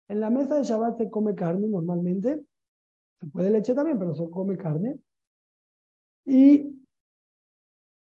[0.09, 2.45] En la mesa de Shabbat se come carne normalmente.
[3.19, 4.99] Se puede leche también, pero se come carne.
[6.25, 6.79] Y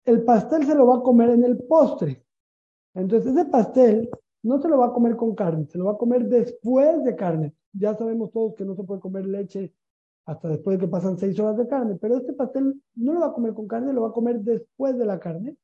[0.06, 2.24] el pastel se lo va a comer en el postre.
[2.94, 4.10] Entonces ese pastel
[4.42, 7.16] no se lo va a comer con carne, se lo va a comer después de
[7.16, 7.54] carne.
[7.74, 9.74] Ya sabemos todos que no se puede comer leche
[10.30, 13.28] hasta después de que pasan seis horas de carne, pero este pastel no lo va
[13.28, 15.58] a comer con carne, lo va a comer después de la carne.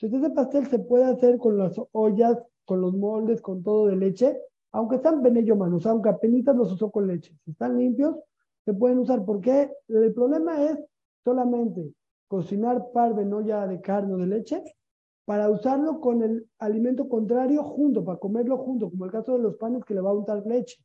[0.00, 3.96] Entonces ese pastel se puede hacer con las ollas, con los moldes, con todo de
[3.96, 4.36] leche,
[4.72, 7.32] aunque están benello manos, aunque apenas los usó con leche.
[7.44, 8.16] Si están limpios,
[8.64, 9.24] se pueden usar.
[9.24, 10.78] porque El problema es
[11.24, 11.92] solamente
[12.26, 14.64] cocinar par de olla de carne o de leche
[15.24, 19.56] para usarlo con el alimento contrario junto, para comerlo junto, como el caso de los
[19.56, 20.82] panes que le va a untar leche.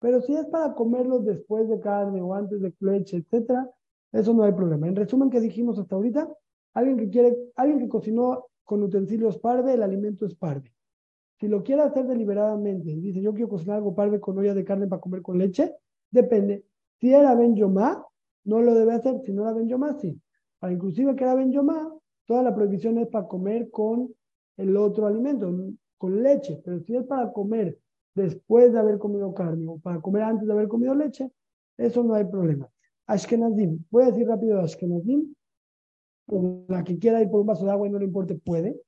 [0.00, 3.70] Pero si es para comerlo después de carne o antes de leche, etcétera,
[4.12, 4.88] eso no hay problema.
[4.88, 6.28] En resumen, ¿qué dijimos hasta ahorita?
[6.74, 10.72] Alguien que quiere, alguien que cocinó con utensilios parve, el alimento es parve.
[11.38, 14.64] Si lo quiere hacer deliberadamente y dice, yo quiero cocinar algo parve con olla de
[14.64, 15.74] carne para comer con leche,
[16.10, 16.64] depende.
[16.98, 18.04] Si era Ben Yomá,
[18.44, 19.20] no lo debe hacer.
[19.24, 20.20] Si no era Ben Yomá, sí.
[20.58, 21.94] Para inclusive que era Ben Yomá,
[22.26, 24.14] toda la prohibición es para comer con
[24.56, 25.50] el otro alimento,
[25.96, 26.60] con leche.
[26.64, 27.78] Pero si es para comer
[28.20, 31.30] después de haber comido carne o para comer antes de haber comido leche,
[31.76, 32.68] eso no hay problema.
[33.06, 33.84] Ashkenazim.
[33.90, 35.34] Voy a decir rápido Ashkenazim.
[36.68, 38.80] La que quiera ir por un vaso de agua y no le importe, puede.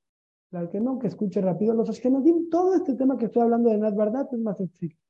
[0.51, 1.73] La que no, que escuche rápido.
[1.73, 5.01] Los Ashkenazim, todo este tema que estoy hablando de Nat es más estricto.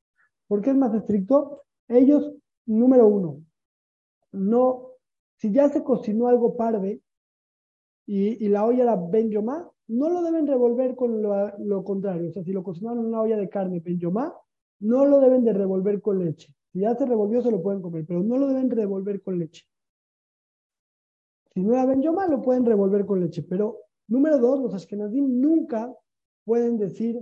[0.48, 1.64] ¿Por qué es más estricto?
[1.88, 2.34] Ellos,
[2.66, 3.44] número uno,
[4.32, 4.94] no,
[5.36, 7.02] si ya se cocinó algo parve
[8.06, 12.30] y, la olla era Ben Yomá, no lo deben revolver con lo, contrario.
[12.30, 14.34] O sea, si lo cocinaron en una olla de carne Ben Yomá,
[14.80, 16.54] no lo deben de revolver con leche.
[16.72, 19.66] Si ya se revolvió, se lo pueden comer, pero no lo deben revolver con leche.
[21.54, 23.44] Si no era Ben Yomá, lo pueden revolver con leche.
[23.44, 23.78] Pero,
[24.08, 25.94] número dos, los Ashkenazim nunca
[26.44, 27.20] pueden decir,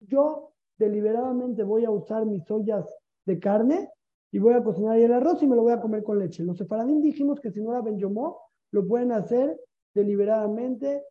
[0.00, 2.86] yo deliberadamente voy a usar mis ollas
[3.26, 3.90] de carne
[4.32, 6.42] y voy a cocinar el arroz y me lo voy a comer con leche.
[6.42, 8.40] Los sefaradín dijimos que si no era Ben Yomó,
[8.72, 9.60] lo pueden hacer
[9.94, 11.04] deliberadamente,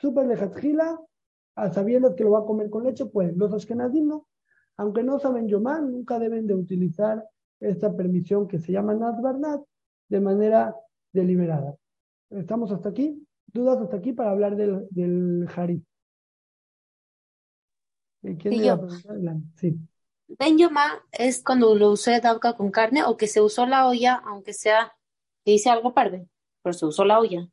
[0.00, 1.00] súper lejatjila,
[1.72, 4.28] sabiendo que lo va a comer con leche, pues los Ashkenazim no.
[4.76, 7.24] Aunque no saben Yomá, nunca deben de utilizar
[7.60, 9.62] esta permisión que se llama Nat Barnat
[10.08, 10.74] de manera
[11.12, 11.76] deliberada.
[12.30, 13.24] ¿Estamos hasta aquí?
[13.46, 15.48] ¿Dudas hasta aquí para hablar del, del?
[18.20, 18.60] ¿Quién sí,
[19.56, 19.78] Sí.
[20.26, 24.14] Ben Yomá es cuando lo usé dabka con carne o que se usó la olla,
[24.26, 24.96] aunque sea,
[25.44, 26.26] dice algo parve,
[26.62, 27.48] pero se usó la olla.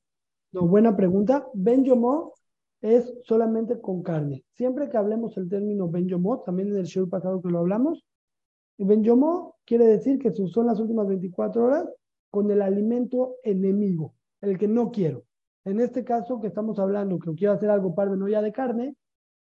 [0.54, 1.48] No, buena pregunta.
[1.54, 2.34] Ben Yomó
[2.82, 4.44] es solamente con carne.
[4.54, 8.06] Siempre que hablemos el término Ben Yomó, también en el show pasado que lo hablamos,
[8.78, 11.86] Ben Yomó quiere decir que se usó en las últimas 24 horas
[12.30, 15.24] con el alimento enemigo, el que no quiero.
[15.64, 18.96] En este caso que estamos hablando, que quiero hacer algo parve, no ya de carne,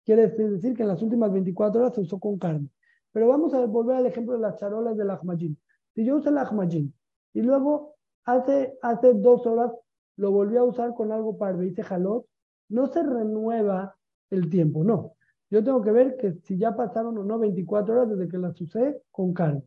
[0.05, 2.69] quiere decir que en las últimas 24 horas se usó con carne.
[3.13, 5.57] Pero vamos a volver al ejemplo de las charolas del ahmajin.
[5.95, 6.93] Si yo uso el ahmajin
[7.33, 9.73] y luego hace, hace dos horas
[10.17, 12.27] lo volví a usar con algo para hice jalot,
[12.69, 13.97] no se renueva
[14.31, 15.13] el tiempo, no.
[15.51, 18.61] Yo tengo que ver que si ya pasaron o no 24 horas desde que las
[18.61, 19.63] usé con carne.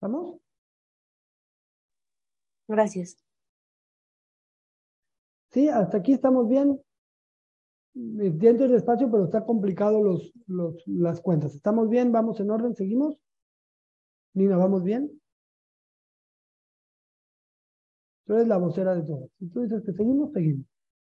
[0.00, 0.40] ¿Vamos?
[2.66, 3.18] Gracias.
[5.50, 6.80] Sí, hasta aquí estamos bien.
[7.94, 11.54] Entiendo el espacio, pero está complicado los, los, las cuentas.
[11.54, 12.12] ¿Estamos bien?
[12.12, 12.74] ¿Vamos en orden?
[12.74, 13.18] ¿Seguimos?
[14.32, 15.19] Nina, ¿vamos bien?
[18.30, 19.28] Tú eres la vocera de todo.
[19.40, 20.64] Si tú dices que seguimos, seguimos.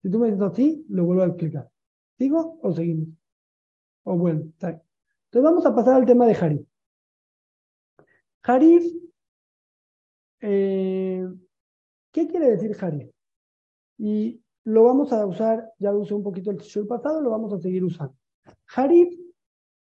[0.00, 1.68] Si tú me dices así, lo vuelvo a explicar.
[2.16, 3.08] ¿Sigo o seguimos?
[4.04, 6.66] O bueno, está Entonces vamos a pasar al tema de Harif.
[8.44, 8.94] Harif,
[10.40, 11.28] eh,
[12.12, 13.10] ¿qué quiere decir Harif?
[13.98, 17.52] Y lo vamos a usar, ya lo usé un poquito el show pasado, lo vamos
[17.52, 18.16] a seguir usando.
[18.74, 19.20] Harif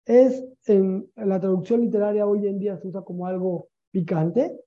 [0.05, 4.59] es, en la traducción literaria hoy en día se usa como algo picante,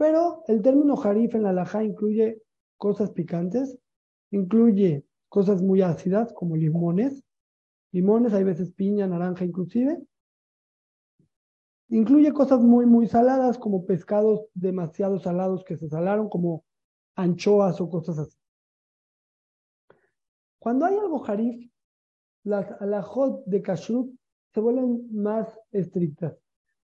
[0.00, 2.40] pero el término harif en la laja incluye
[2.78, 3.78] cosas picantes,
[4.30, 7.22] incluye cosas muy ácidas como limones,
[7.92, 10.02] limones, hay veces piña, naranja inclusive.
[11.90, 16.64] Incluye cosas muy, muy saladas como pescados demasiado salados que se salaron, como
[17.14, 18.38] anchoas o cosas así.
[20.58, 21.70] Cuando hay algo harif,
[22.44, 24.18] las alajot de kashrut
[24.54, 26.38] se vuelven más estrictas.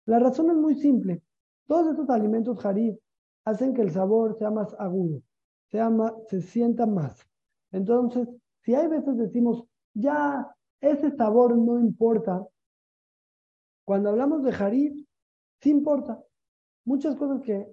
[0.04, 1.22] La razón es muy simple.
[1.66, 2.98] Todos estos alimentos harif
[3.44, 5.22] hacen que el sabor sea más agudo,
[5.70, 5.90] sea
[6.28, 7.26] se sienta más.
[7.72, 8.28] Entonces,
[8.62, 10.48] si hay veces decimos, ya
[10.80, 12.46] ese sabor no importa,
[13.84, 15.06] cuando hablamos de harif,
[15.60, 16.22] sí importa.
[16.84, 17.66] Muchas cosas que,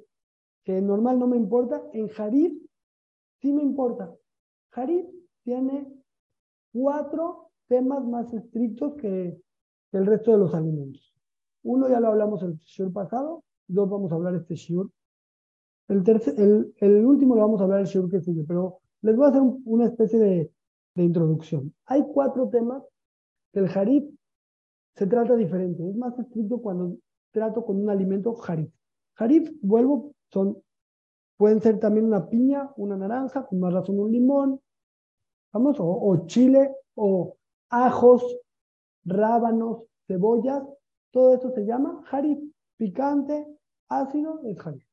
[0.64, 2.54] que normal no me importa, en harif
[3.42, 4.14] sí me importa.
[4.74, 5.06] Harif
[5.44, 5.88] tiene
[6.72, 9.42] cuatro temas más estrictos que,
[9.92, 11.14] el resto de los alimentos.
[11.64, 14.90] Uno ya lo hablamos el shiur pasado, dos vamos a hablar este shiur.
[15.88, 19.26] El, tercer, el, último lo vamos a hablar el shiur que sigue, pero les voy
[19.26, 20.52] a hacer una especie de,
[20.96, 21.74] de, introducción.
[21.86, 22.84] Hay cuatro temas
[23.52, 24.06] que el harif
[24.96, 25.88] se trata diferente.
[25.88, 26.98] Es más estricto cuando
[27.32, 28.70] trato con un alimento harif.
[29.18, 30.62] Harif, vuelvo, son,
[31.38, 34.62] pueden ser también una piña, una naranja, con más razón un limón,
[35.52, 37.36] vamos, o, chile, o
[37.70, 38.24] ajos,
[39.06, 40.64] rábanos, cebollas,
[41.12, 42.40] todo esto se llama harif,
[42.78, 43.46] picante,
[43.92, 44.86] ácido, es harif.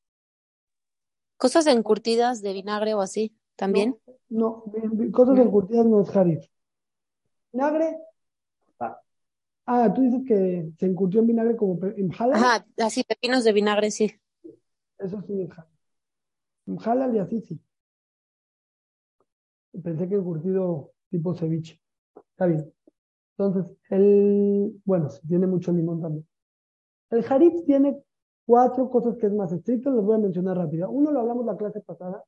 [1.36, 3.96] ¿Cosas encurtidas de vinagre o así también?
[4.28, 4.64] No,
[5.12, 6.44] cosas encurtidas no es harif.
[7.52, 7.96] Vinagre,
[8.80, 9.00] ah,
[9.66, 12.34] ah, tú dices que se encurtió en vinagre como en halal.
[12.34, 14.12] Ajá, así, pepinos de vinagre, sí.
[14.98, 15.70] Eso sí es halal.
[16.66, 17.60] En halal y así sí.
[19.82, 21.80] Pensé que el curtido tipo ceviche.
[22.30, 22.72] Está bien.
[23.36, 26.26] Entonces, el, bueno, tiene mucho limón también.
[27.10, 28.02] El harif tiene
[28.48, 30.90] cuatro cosas que es más estricto, les voy a mencionar rápido.
[30.90, 32.24] Uno lo hablamos la clase pasada,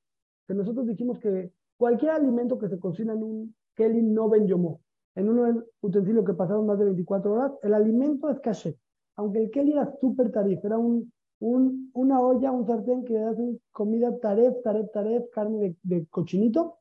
[0.47, 4.83] que nosotros dijimos que cualquier alimento que se cocina en un keli no ben yomo,
[5.15, 8.77] en un utensilio que pasaron más de 24 horas, el alimento es caché.
[9.17, 13.61] Aunque el keli era súper tarif, era un un, una olla, un sartén que hacen
[13.73, 16.79] comida taref, taref, taref, carne de, cochinito,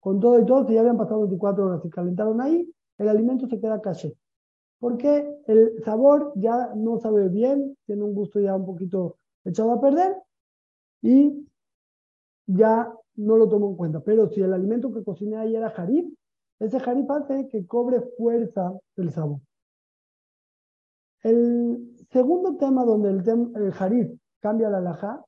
[0.00, 3.46] con todo y todo, si ya habían pasado 24 horas y calentaron ahí, el alimento
[3.46, 4.16] se queda caché.
[4.78, 9.80] Porque el sabor ya no sabe bien, tiene un gusto ya un poquito echado a
[9.80, 10.16] perder
[11.02, 11.46] y
[12.46, 14.00] ya no lo tomo en cuenta.
[14.00, 16.06] Pero si el alimento que cociné ahí era jarif,
[16.60, 19.40] ese jarif hace que cobre fuerza el sabor.
[21.22, 24.08] El segundo tema donde el, jarif
[24.40, 25.24] cambia la laja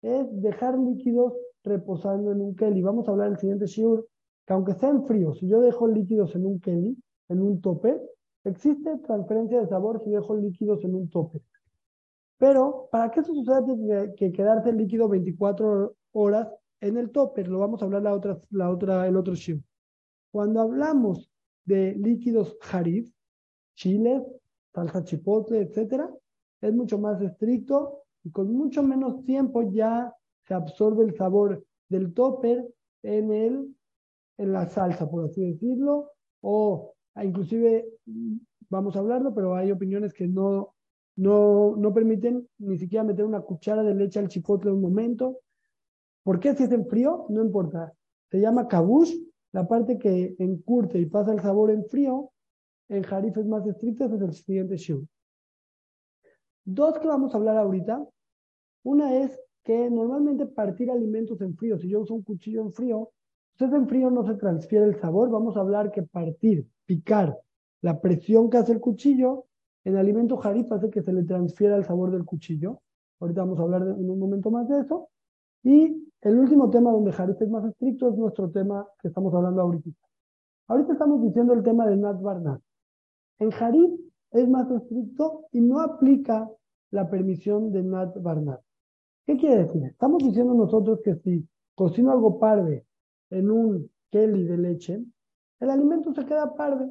[0.00, 1.34] es dejar líquidos
[1.64, 2.82] reposando en un keli.
[2.82, 4.06] Vamos a hablar el siguiente shiur,
[4.46, 6.96] que aunque sean fríos, si yo dejo líquidos en un keli,
[7.28, 8.00] en un tope,
[8.44, 11.40] existe transferencia de sabor si dejo líquidos en un tope.
[12.38, 16.48] Pero para que eso suceda tiene que quedarse el líquido 24 horas
[16.80, 17.48] en el topper.
[17.48, 19.60] Lo vamos a hablar la otra, la otra, el otro shiur.
[20.32, 21.30] Cuando hablamos
[21.64, 23.12] de líquidos harif,
[23.76, 24.22] chiles,
[24.74, 26.10] salsa chipotle, etcétera,
[26.60, 30.12] es mucho más estricto y con mucho menos tiempo ya
[30.46, 32.66] se absorbe el sabor del topper
[33.02, 33.76] en el
[34.38, 37.86] en la salsa, por así decirlo, o inclusive
[38.68, 40.74] vamos a hablarlo, pero hay opiniones que no,
[41.16, 45.40] no, no permiten ni siquiera meter una cuchara de leche al chipotle un momento.
[46.22, 47.26] ¿Por qué si es en frío?
[47.28, 47.92] No importa.
[48.30, 49.14] Se llama kabush,
[49.52, 52.30] la parte que encurte y pasa el sabor en frío,
[52.88, 55.04] en jarifes más estrictos es el siguiente shiur.
[56.64, 58.06] Dos que vamos a hablar ahorita.
[58.84, 63.10] Una es que normalmente partir alimentos en frío, si yo uso un cuchillo en frío,
[63.54, 65.30] entonces en frío no se transfiere el sabor.
[65.30, 66.66] Vamos a hablar que partir,
[67.82, 69.46] la presión que hace el cuchillo,
[69.84, 72.80] en alimento jarif hace que se le transfiera el sabor del cuchillo.
[73.20, 75.08] Ahorita vamos a hablar en un momento más de eso.
[75.64, 79.60] Y el último tema donde jarif es más estricto es nuestro tema que estamos hablando
[79.62, 79.90] ahorita.
[80.68, 82.60] Ahorita estamos diciendo el tema de Nat Barnat.
[83.38, 83.90] En Jarif
[84.30, 86.48] es más estricto y no aplica
[86.90, 88.60] la permisión de Nat Barnat.
[89.26, 89.82] ¿Qué quiere decir?
[89.84, 92.86] Estamos diciendo nosotros que si cocino algo parve
[93.30, 95.04] en un kelly de leche,
[95.62, 96.90] el alimento se queda parve.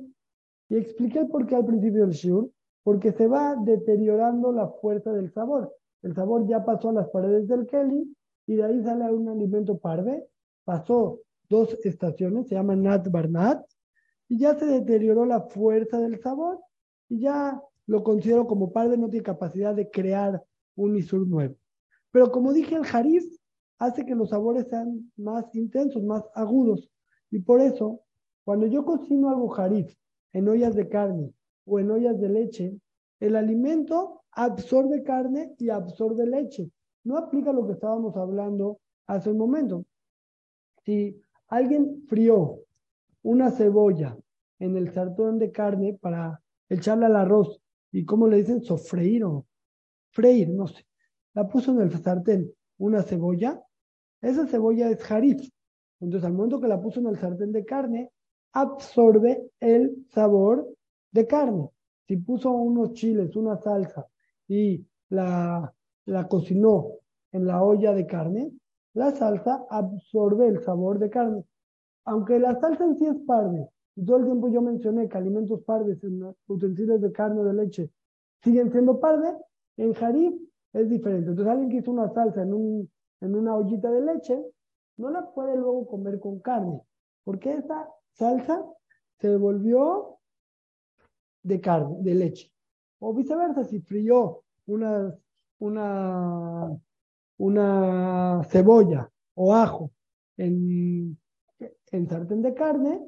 [0.70, 2.50] Y expliqué por qué al principio del shiur,
[2.84, 5.76] porque se va deteriorando la fuerza del sabor.
[6.02, 8.16] El sabor ya pasó a las paredes del kelly
[8.48, 10.26] y de ahí sale un alimento parve.
[10.64, 13.62] Pasó dos estaciones, se llama Nat Barnat,
[14.30, 16.58] y ya se deterioró la fuerza del sabor
[17.10, 20.42] y ya lo considero como padre, no tiene capacidad de crear
[20.78, 21.56] un isur nuevo.
[22.12, 23.38] Pero como dije, el jariz
[23.80, 26.90] hace que los sabores sean más intensos, más agudos.
[27.30, 28.00] Y por eso,
[28.52, 29.98] cuando yo cocino algo jariz
[30.34, 31.34] en ollas de carne
[31.64, 32.78] o en ollas de leche,
[33.22, 36.70] el alimento absorbe carne y absorbe leche.
[37.06, 39.86] No aplica lo que estábamos hablando hace un momento.
[40.84, 42.60] Si alguien frió
[43.22, 44.18] una cebolla
[44.60, 47.62] en el sartén de carne para echarle al arroz.
[47.94, 48.62] ¿Y cómo le dicen?
[48.62, 49.46] Sofreír o
[50.10, 50.86] freír, no sé.
[51.36, 53.64] La puso en el sartén una cebolla.
[54.22, 55.50] Esa cebolla es jarif.
[56.02, 58.12] Entonces, al momento que la puso en el sartén de carne,
[58.54, 60.68] absorbe el sabor
[61.12, 61.70] de carne.
[62.08, 64.06] Si puso unos chiles, una salsa
[64.48, 65.74] y la,
[66.06, 66.88] la cocinó
[67.32, 68.52] en la olla de carne,
[68.94, 71.46] la salsa absorbe el sabor de carne
[72.06, 75.62] aunque la salsa en sí es parve, y todo el tiempo yo mencioné que alimentos
[75.64, 77.90] parves en utensilios de carne o de leche
[78.44, 79.36] siguen siendo parve,
[79.78, 80.34] en jarif
[80.74, 81.30] es diferente.
[81.30, 82.90] Entonces alguien que hizo una salsa en, un,
[83.22, 84.44] en una ollita de leche,
[84.98, 86.82] no la puede luego comer con carne,
[87.24, 88.64] porque esa salsa
[89.20, 90.20] se volvió
[91.44, 92.52] de carne, de leche.
[93.00, 95.16] O viceversa, si frió una,
[95.60, 96.70] una,
[97.38, 99.92] una cebolla o ajo
[100.38, 101.18] en
[101.92, 103.02] en sartén de carne,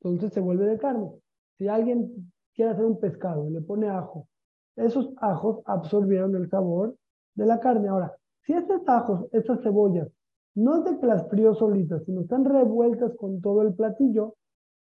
[0.00, 1.10] entonces se vuelve de carne.
[1.56, 4.28] Si alguien quiere hacer un pescado y le pone ajo,
[4.76, 6.96] esos ajos absorbieron el sabor
[7.34, 7.88] de la carne.
[7.88, 10.08] Ahora, si estos ajos, estas cebollas,
[10.54, 14.36] no es de que las frío solitas, sino están revueltas con todo el platillo,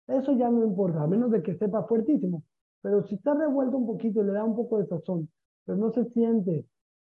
[0.07, 2.43] eso ya no importa, a menos de que sepa fuertísimo.
[2.81, 5.29] Pero si está revuelto un poquito y le da un poco de sazón,
[5.65, 6.65] pero no se siente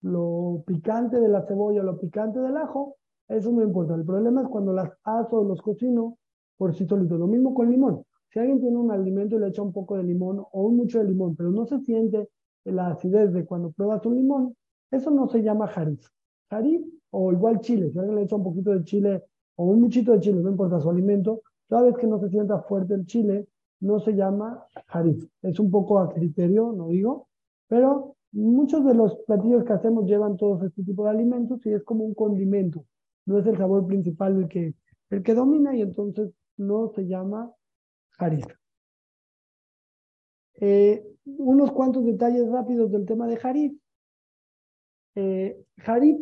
[0.01, 2.97] lo picante de la cebolla, lo picante del ajo,
[3.27, 3.95] eso no importa.
[3.95, 6.17] El problema es cuando las aso o los cocino
[6.57, 7.17] por sí solitos.
[7.17, 8.03] Lo mismo con limón.
[8.29, 10.99] Si alguien tiene un alimento y le echa un poco de limón o un mucho
[10.99, 12.29] de limón, pero no se siente
[12.65, 14.55] la acidez de cuando pruebas un limón,
[14.89, 16.11] eso no se llama jariz.
[16.51, 17.89] Jariz o igual chile.
[17.91, 19.23] Si alguien le echa un poquito de chile
[19.55, 22.61] o un muchito de chile, no importa su alimento, cada vez que no se sienta
[22.61, 23.47] fuerte el chile,
[23.79, 25.27] no se llama jariz.
[25.41, 27.29] Es un poco a criterio, no digo,
[27.67, 31.83] pero muchos de los platillos que hacemos llevan todos este tipo de alimentos y es
[31.83, 32.85] como un condimento
[33.25, 34.73] no es el sabor principal el que,
[35.09, 37.51] el que domina y entonces no se llama
[38.11, 38.59] jarista.
[40.55, 43.79] Eh, unos cuantos detalles rápidos del tema de Harit.
[45.15, 46.17] Eh, harif,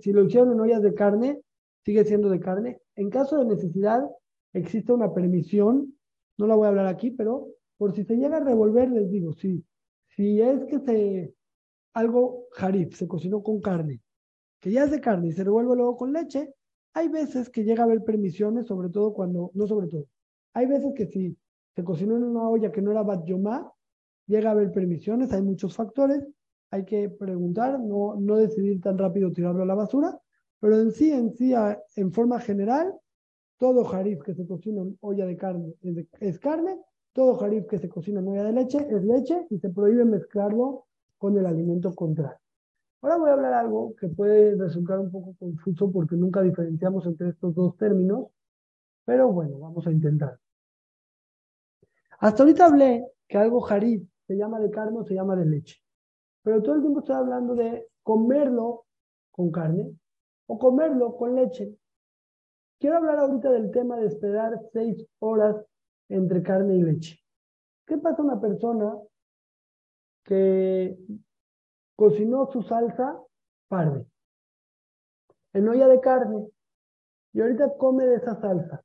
[0.00, 1.40] si lo hicieron en ollas de carne,
[1.84, 2.80] sigue siendo de carne.
[2.96, 4.02] En caso de necesidad,
[4.52, 5.96] existe una permisión,
[6.38, 9.32] no la voy a hablar aquí, pero por si se llega a revolver, les digo,
[9.32, 9.64] sí,
[10.08, 11.34] si es que se,
[11.92, 14.00] algo harif se cocinó con carne,
[14.60, 16.54] que ya es de carne y se revuelve luego con leche,
[16.94, 20.06] hay veces que llega a haber permisiones, sobre todo cuando, no sobre todo,
[20.54, 21.36] hay veces que si
[21.74, 23.70] se cocinó en una olla que no era bat yomá,
[24.26, 26.24] llega a haber permisiones, hay muchos factores,
[26.74, 30.20] hay que preguntar, no, no decidir tan rápido tirarlo a la basura,
[30.58, 31.54] pero en sí, en sí,
[31.94, 32.92] en forma general,
[33.58, 35.72] todo jarif que se cocina en olla de carne
[36.18, 36.76] es, carne,
[37.12, 40.86] todo jarif que se cocina en olla de leche es leche y se prohíbe mezclarlo
[41.16, 42.40] con el alimento contrario.
[43.02, 47.28] Ahora voy a hablar algo que puede resultar un poco confuso porque nunca diferenciamos entre
[47.28, 48.30] estos dos términos,
[49.04, 50.40] pero bueno, vamos a intentar.
[52.18, 55.83] Hasta ahorita hablé que algo jarif se llama de carne o se llama de leche,
[56.44, 58.84] pero todo el tiempo estoy hablando de comerlo
[59.32, 59.98] con carne
[60.46, 61.74] o comerlo con leche.
[62.78, 65.56] Quiero hablar ahorita del tema de esperar seis horas
[66.10, 67.18] entre carne y leche.
[67.86, 68.94] ¿Qué pasa a una persona
[70.22, 70.96] que
[71.96, 73.18] cocinó su salsa
[73.68, 74.06] parve
[75.54, 76.46] en olla de carne
[77.32, 78.84] y ahorita come de esa salsa?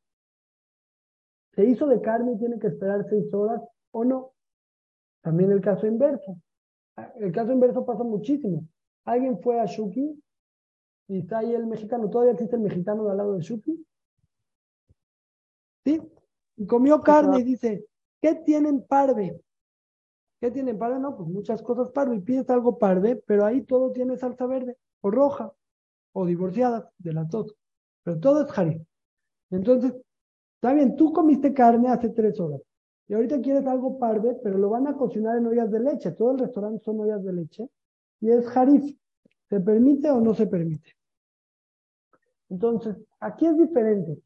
[1.56, 4.32] ¿Se hizo de carne y tiene que esperar seis horas o no?
[5.22, 6.38] También el caso inverso.
[7.20, 8.68] El caso inverso pasa muchísimo.
[9.06, 10.22] Alguien fue a Shuki
[11.08, 12.10] y está ahí el mexicano.
[12.10, 13.86] ¿Todavía existe el mexicano al lado de Shuki?
[15.86, 16.02] ¿Sí?
[16.58, 17.86] Y comió carne y dice,
[18.22, 19.42] ¿qué tienen parve?
[20.40, 21.00] ¿Qué tienen parve?
[21.00, 22.18] No, pues muchas cosas parve.
[22.18, 25.54] Y pides algo parve, pero ahí todo tiene salsa verde o roja
[26.14, 27.56] o divorciada de las dos.
[28.04, 28.82] Pero todo es jarif.
[29.52, 29.94] Entonces,
[30.56, 32.62] está bien, tú comiste carne hace tres horas.
[33.10, 36.12] Y ahorita quieres algo parve, pero lo van a cocinar en ollas de leche.
[36.12, 37.68] Todo el restaurante son ollas de leche.
[38.22, 38.96] Y es jarif.
[39.50, 40.92] ¿Se permite o no se permite?
[42.50, 44.22] Entonces, aquí es diferente.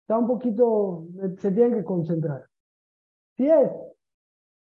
[0.00, 1.06] Está un poquito,
[1.38, 2.44] se tienen que concentrar.
[3.36, 3.70] Si es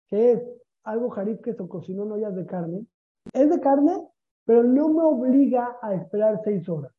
[0.09, 0.43] que es
[0.85, 2.87] algo jarif que se cocinó en ollas de carne,
[3.33, 4.07] es de carne,
[4.45, 6.93] pero no me obliga a esperar seis horas.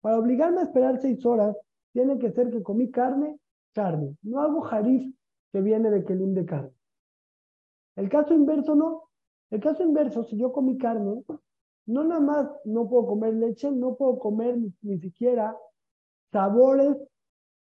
[0.00, 1.56] Para obligarme a esperar seis horas,
[1.92, 3.38] tiene que ser que comí carne
[3.74, 5.14] carne, no algo jarif
[5.52, 6.72] que viene de kelim de carne.
[7.96, 9.10] El caso inverso no.
[9.50, 11.22] El caso inverso, si yo comí carne,
[11.86, 15.56] no nada más no puedo comer leche, no puedo comer ni, siquiera
[16.32, 16.96] sabores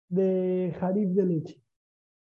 [0.09, 1.63] de jarif de leche.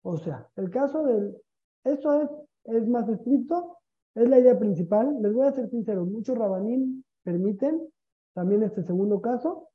[0.03, 1.35] O sea, el caso del,
[1.83, 2.29] eso es,
[2.65, 3.77] es más estricto,
[4.15, 5.17] es la idea principal.
[5.21, 7.87] Les voy a ser sincero, muchos rabanín permiten
[8.33, 9.69] también este segundo caso,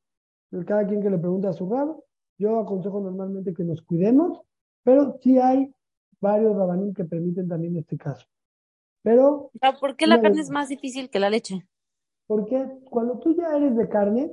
[0.52, 1.96] el cada quien que le pregunte a su rab,
[2.38, 4.40] yo aconsejo normalmente que nos cuidemos,
[4.82, 5.72] pero sí hay
[6.20, 8.26] varios rabanín que permiten también este caso.
[9.02, 9.50] Pero.
[9.80, 11.66] ¿Por qué la carne es más difícil que la leche?
[12.26, 14.30] Porque cuando tú ya eres de carne,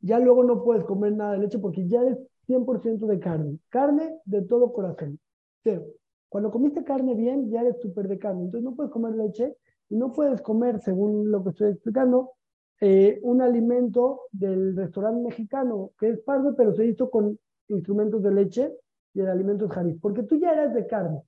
[0.00, 3.58] ya luego no puedes comer nada de leche porque ya eres 100% de carne.
[3.68, 5.18] Carne de todo corazón.
[5.62, 5.84] Pero
[6.28, 8.44] cuando comiste carne bien, ya eres súper de carne.
[8.44, 9.56] Entonces no puedes comer leche
[9.88, 12.32] y no puedes comer, según lo que estoy explicando,
[12.80, 18.32] eh, un alimento del restaurante mexicano que es pardo, pero se hizo con instrumentos de
[18.32, 18.72] leche
[19.14, 20.00] y el alimento es jarif.
[20.00, 21.22] Porque tú ya eres de carne.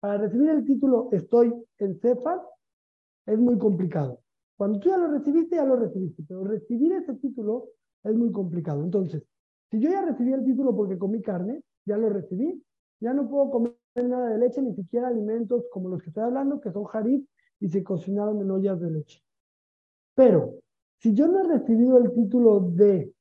[0.00, 2.40] Para recibir el título estoy en Cefas
[3.26, 4.20] es muy complicado.
[4.56, 7.70] Cuando tú ya lo recibiste, ya lo recibiste, pero recibir ese título
[8.04, 8.82] es muy complicado.
[8.82, 9.22] Entonces,
[9.70, 12.62] si yo ya recibí el título porque comí carne, ya lo recibí,
[13.00, 16.60] ya no puedo comer nada de leche, ni siquiera alimentos como los que estoy hablando,
[16.60, 17.24] que son jarif
[17.60, 19.22] y se cocinaron en ollas de leche.
[20.14, 20.60] Pero
[20.98, 23.12] si yo no he recibido el título de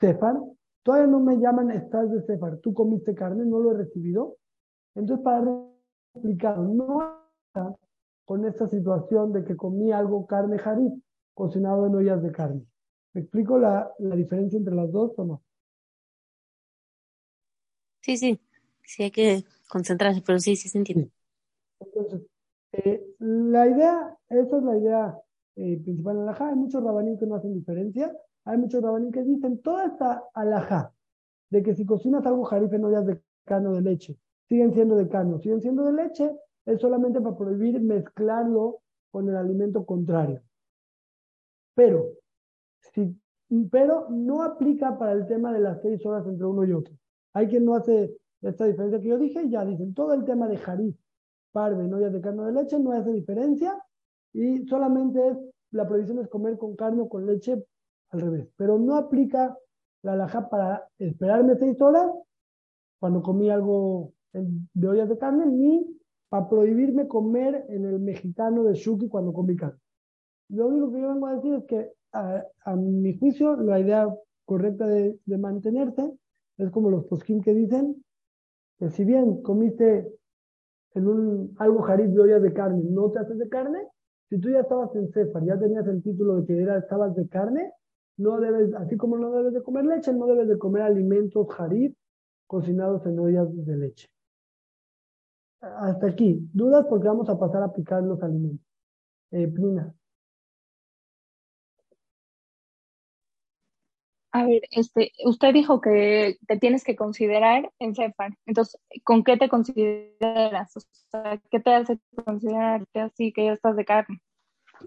[0.00, 0.36] Cefar,
[0.82, 4.36] todavía no me llaman estás de Cefar, tú comiste carne, no lo he recibido.
[4.94, 5.42] Entonces, para
[6.14, 7.18] explicar, no
[8.24, 10.92] con esta situación de que comí algo carne jarif,
[11.34, 12.62] cocinado en ollas de carne.
[13.14, 15.42] ¿Me explico la, diferencia entre las dos o no?
[18.00, 18.38] Sí, sí,
[18.84, 21.10] sí hay que concentrarse, pero sí, sí se entiende.
[21.80, 22.22] Entonces,
[22.72, 25.18] eh, la idea, esa es la idea
[25.58, 26.50] eh, principal alajá.
[26.50, 28.16] Hay muchos rabanín que no hacen diferencia.
[28.44, 30.92] Hay muchos rabanín que dicen toda esta alajá
[31.50, 34.16] de que si cocinas algo jarife no ya de cano de leche,
[34.48, 36.30] siguen siendo de cano, siguen siendo de leche,
[36.64, 40.42] es solamente para prohibir mezclarlo con el alimento contrario.
[41.74, 42.12] Pero,
[42.92, 43.18] si,
[43.70, 46.94] pero no aplica para el tema de las seis horas entre uno y otro.
[47.32, 50.58] Hay quien no hace esta diferencia que yo dije, ya dicen, todo el tema de
[50.58, 50.96] jarif,
[51.50, 53.82] parve, no ya de carne de leche, no hace diferencia,
[54.32, 55.38] y solamente es,
[55.70, 57.64] la prohibición es comer con carne o con leche
[58.10, 58.48] al revés.
[58.56, 59.56] Pero no aplica
[60.02, 62.10] la alhaja para esperarme seis horas
[62.98, 65.86] cuando comí algo de ollas de carne, ni
[66.28, 69.78] para prohibirme comer en el mexicano de Shuki cuando comí carne.
[70.50, 74.08] Lo único que yo vengo a decir es que a, mi juicio la idea
[74.44, 76.10] correcta de, de mantenerse
[76.56, 78.02] es como los poskim que dicen
[78.78, 80.10] que si bien comiste
[80.94, 83.78] en un algo jariz de de carne, no te haces de carne,
[84.28, 87.28] si tú ya estabas en Cefar, ya tenías el título de que era, estabas de
[87.28, 87.72] carne,
[88.18, 91.94] no debes, así como no debes de comer leche, no debes de comer alimentos jariz
[92.46, 94.08] cocinados en ollas de leche.
[95.60, 96.48] Hasta aquí.
[96.52, 96.86] ¿Dudas?
[96.88, 98.64] Porque vamos a pasar a picar los alimentos.
[99.30, 99.52] Eh,
[104.38, 108.36] A ver, este, usted dijo que te tienes que considerar en CEPAR.
[108.46, 110.76] Entonces, ¿con qué te consideras?
[110.76, 110.80] O
[111.10, 114.20] sea, ¿qué te hace considerarte así que ya estás de carne?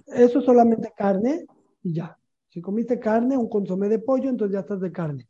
[0.08, 1.46] Eso es solamente carne
[1.84, 2.18] y ya.
[2.48, 5.28] Si comiste carne, un consomé de pollo, entonces ya estás de carne.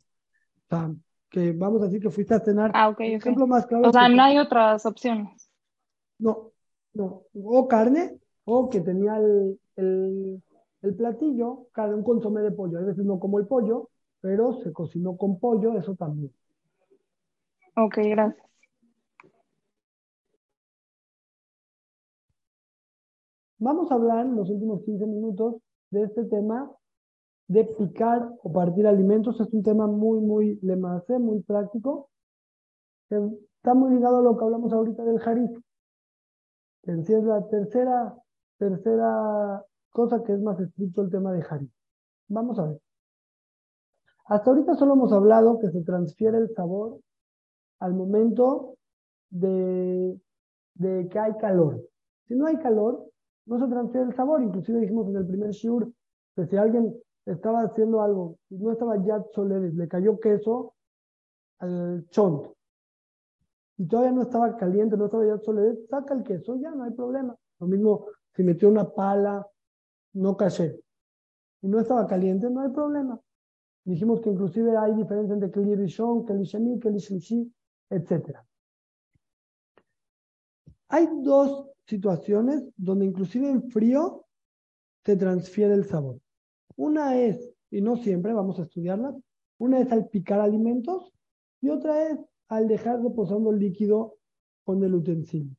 [0.66, 0.90] O sea,
[1.30, 2.70] que vamos a decir que fuiste a cenar.
[2.74, 3.88] Ah, ok, ejemplo más claro.
[3.88, 5.50] O sea, no hay otras opciones.
[6.18, 6.52] No,
[6.94, 7.24] no.
[7.34, 10.42] O carne, o que tenía el, el,
[10.82, 12.78] el platillo, un consomé de pollo.
[12.78, 13.88] A veces no como el pollo,
[14.22, 16.32] pero se cocinó con pollo, eso también.
[17.76, 18.46] Ok, gracias.
[23.58, 25.56] Vamos a hablar en los últimos 15 minutos
[25.90, 26.70] de este tema
[27.48, 29.40] de picar o partir alimentos.
[29.40, 32.10] Es un tema muy, muy lemase, muy práctico.
[33.10, 35.50] Está muy ligado a lo que hablamos ahorita del jariz.
[36.82, 38.16] Que es la tercera,
[38.58, 41.70] tercera cosa que es más estricto el tema de jariz.
[42.28, 42.80] Vamos a ver.
[44.32, 46.98] Hasta ahorita solo hemos hablado que se transfiere el sabor
[47.80, 48.76] al momento
[49.28, 50.18] de,
[50.80, 51.86] que hay calor.
[52.26, 53.10] Si no hay calor,
[53.44, 54.42] no se transfiere el sabor.
[54.42, 55.92] Inclusive dijimos en el primer shiur
[56.34, 60.76] que si alguien estaba haciendo algo y no estaba ya soledes, le cayó queso
[61.58, 62.46] al chont
[63.76, 66.92] y todavía no estaba caliente, no estaba ya soledes, saca el queso, ya no hay
[66.92, 67.36] problema.
[67.60, 69.46] Lo mismo si metió una pala,
[70.14, 70.80] no caché
[71.60, 73.20] y no estaba caliente, no hay problema.
[73.84, 77.52] Dijimos que inclusive hay diferencia entre Keli Rishon, Keli Sheni, Keli Shlishi,
[77.90, 78.38] etc.
[80.88, 84.26] Hay dos situaciones donde inclusive en frío
[85.04, 86.20] se transfiere el sabor.
[86.76, 89.16] Una es, y no siempre, vamos a estudiarlas,
[89.58, 91.12] una es al picar alimentos
[91.60, 92.18] y otra es
[92.48, 94.16] al dejar reposando el líquido
[94.64, 95.56] con el utensilio.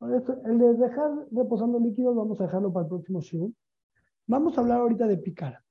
[0.00, 3.52] el de dejar reposando el líquido vamos a dejarlo para el próximo show.
[4.26, 5.62] Vamos a hablar ahorita de picar.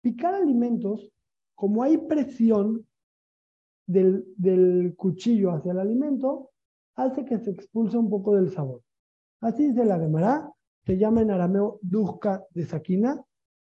[0.00, 1.10] Picar alimentos,
[1.54, 2.86] como hay presión
[3.86, 6.50] del, cuchillo hacia el alimento,
[6.94, 8.82] hace que se expulse un poco del sabor.
[9.40, 10.52] Así dice la Gemara,
[10.84, 13.22] se llama en arameo duzka de saquina,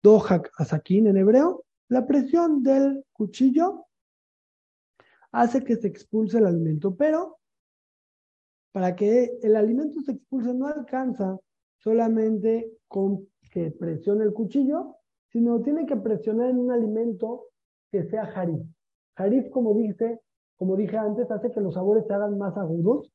[0.02, 1.64] dohak asakin en hebreo.
[1.88, 3.86] La presión del cuchillo
[5.32, 7.38] hace que se expulse el alimento, pero
[8.72, 11.38] para que el alimento se expulse no alcanza
[11.76, 14.96] solamente con que presione el cuchillo,
[15.34, 17.46] sino tiene que presionar en un alimento
[17.90, 18.62] que sea jarif.
[19.16, 20.20] Jarif, como dice,
[20.56, 23.12] como dije antes, hace que los sabores se hagan más agudos.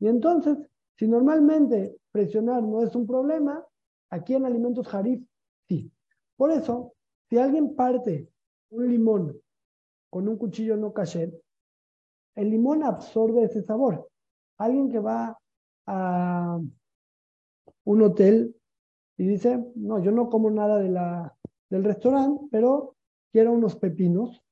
[0.00, 0.56] Y entonces,
[0.96, 3.62] si normalmente presionar no es un problema,
[4.08, 5.22] aquí en alimentos jarif
[5.68, 5.92] sí.
[6.38, 6.94] Por eso,
[7.28, 8.30] si alguien parte
[8.70, 9.38] un limón
[10.08, 11.38] con un cuchillo no caché,
[12.34, 14.08] el limón absorbe ese sabor.
[14.56, 15.38] Alguien que va
[15.86, 16.58] a
[17.84, 18.56] un hotel
[19.18, 21.37] y dice, no, yo no como nada de la,
[21.70, 22.94] del restaurante, pero
[23.32, 24.42] quiero unos pepinos.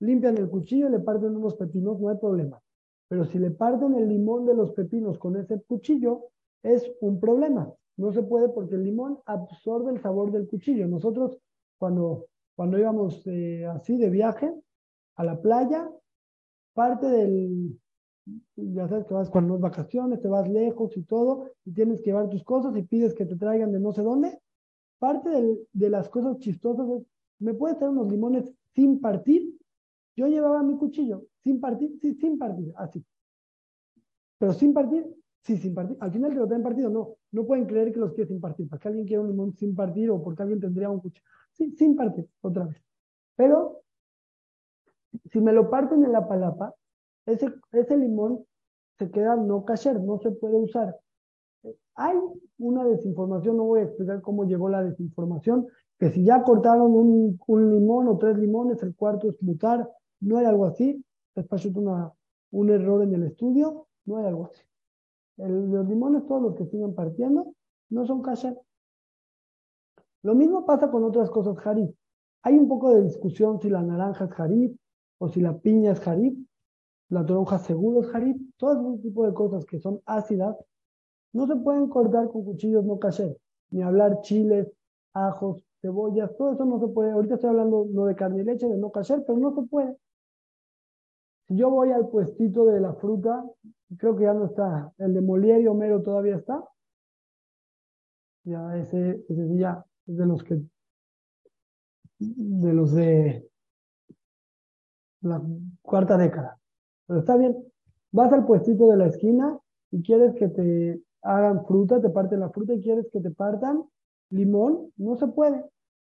[0.00, 2.60] Limpian el cuchillo y le parten unos pepinos, no hay problema.
[3.08, 6.26] Pero si le parten el limón de los pepinos con ese cuchillo,
[6.62, 7.72] es un problema.
[7.96, 10.86] No se puede porque el limón absorbe el sabor del cuchillo.
[10.86, 11.38] Nosotros,
[11.78, 14.54] cuando, cuando íbamos eh, así de viaje
[15.16, 15.90] a la playa,
[16.74, 17.80] parte del,
[18.56, 22.10] ya sabes que vas cuando es vacaciones, te vas lejos y todo, y tienes que
[22.10, 24.38] llevar tus cosas y pides que te traigan de no sé dónde,
[24.98, 25.30] Parte
[25.72, 27.06] de las cosas chistosas es,
[27.38, 29.54] ¿me puedes traer unos limones sin partir?
[30.16, 33.04] Yo llevaba mi cuchillo, sin partir, sí, sin partir, así.
[34.38, 35.06] Pero sin partir,
[35.42, 35.96] sí, sin partir.
[36.00, 37.16] Al final te lo traen partido, no.
[37.30, 38.68] No pueden creer que los quiere sin partir.
[38.68, 41.26] ¿Para que alguien quiera un limón sin partir o porque alguien tendría un cuchillo?
[41.52, 42.82] Sí, sin partir, otra vez.
[43.36, 43.82] Pero,
[45.30, 46.74] si me lo parten en la palapa,
[47.26, 48.44] ese, ese limón
[48.98, 50.96] se queda no cacher, no se puede usar.
[52.00, 52.16] Hay
[52.58, 55.66] una desinformación, no voy a explicar cómo llegó la desinformación,
[55.98, 57.38] que si ya cortaron un,
[57.70, 59.90] limón o tres limones, el cuarto es mutar,
[60.20, 62.12] no hay algo así, es una,
[62.52, 64.62] un error en el estudio, no hay algo así.
[65.38, 67.52] los limones, todos los que siguen partiendo,
[67.90, 68.56] no son kasher.
[70.22, 71.92] Lo mismo pasa con otras cosas jarib.
[72.42, 74.76] Hay un poco de discusión si la naranja es jarib
[75.18, 76.46] o si la piña es jarib,
[77.08, 80.56] la toronja seguro es jarib, todo ese tipo de cosas que son ácidas
[81.32, 83.36] no se pueden cortar con cuchillos no caché,
[83.70, 84.70] ni hablar chiles,
[85.12, 87.12] ajos, cebollas, todo eso no se puede.
[87.12, 89.96] Ahorita estoy hablando no de carne y leche, de no cacher, pero no se puede.
[91.46, 93.44] Si yo voy al puestito de la fruta,
[93.96, 94.92] creo que ya no está.
[94.98, 96.62] El de Molière y Homero todavía está.
[98.44, 100.60] Ya ese, ese ya es de los que
[102.18, 103.48] de los de
[105.22, 105.42] la
[105.82, 106.58] cuarta década.
[107.06, 107.56] Pero está bien.
[108.10, 109.58] Vas al puestito de la esquina
[109.90, 113.84] y quieres que te hagan fruta, te parten la fruta y quieres que te partan
[114.30, 115.64] limón, no se puede.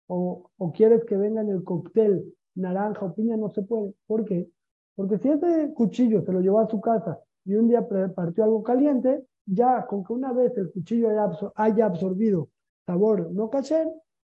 [0.08, 3.94] O, o quieres que venga en el cóctel naranja o piña, no se puede.
[4.08, 4.50] ¿Por qué?
[4.96, 8.62] Porque si ese cuchillo se lo llevó a su casa y un día partió algo
[8.62, 11.10] caliente, ya con que una vez el cuchillo
[11.56, 12.50] haya, absorbido
[12.86, 13.88] sabor no cacher,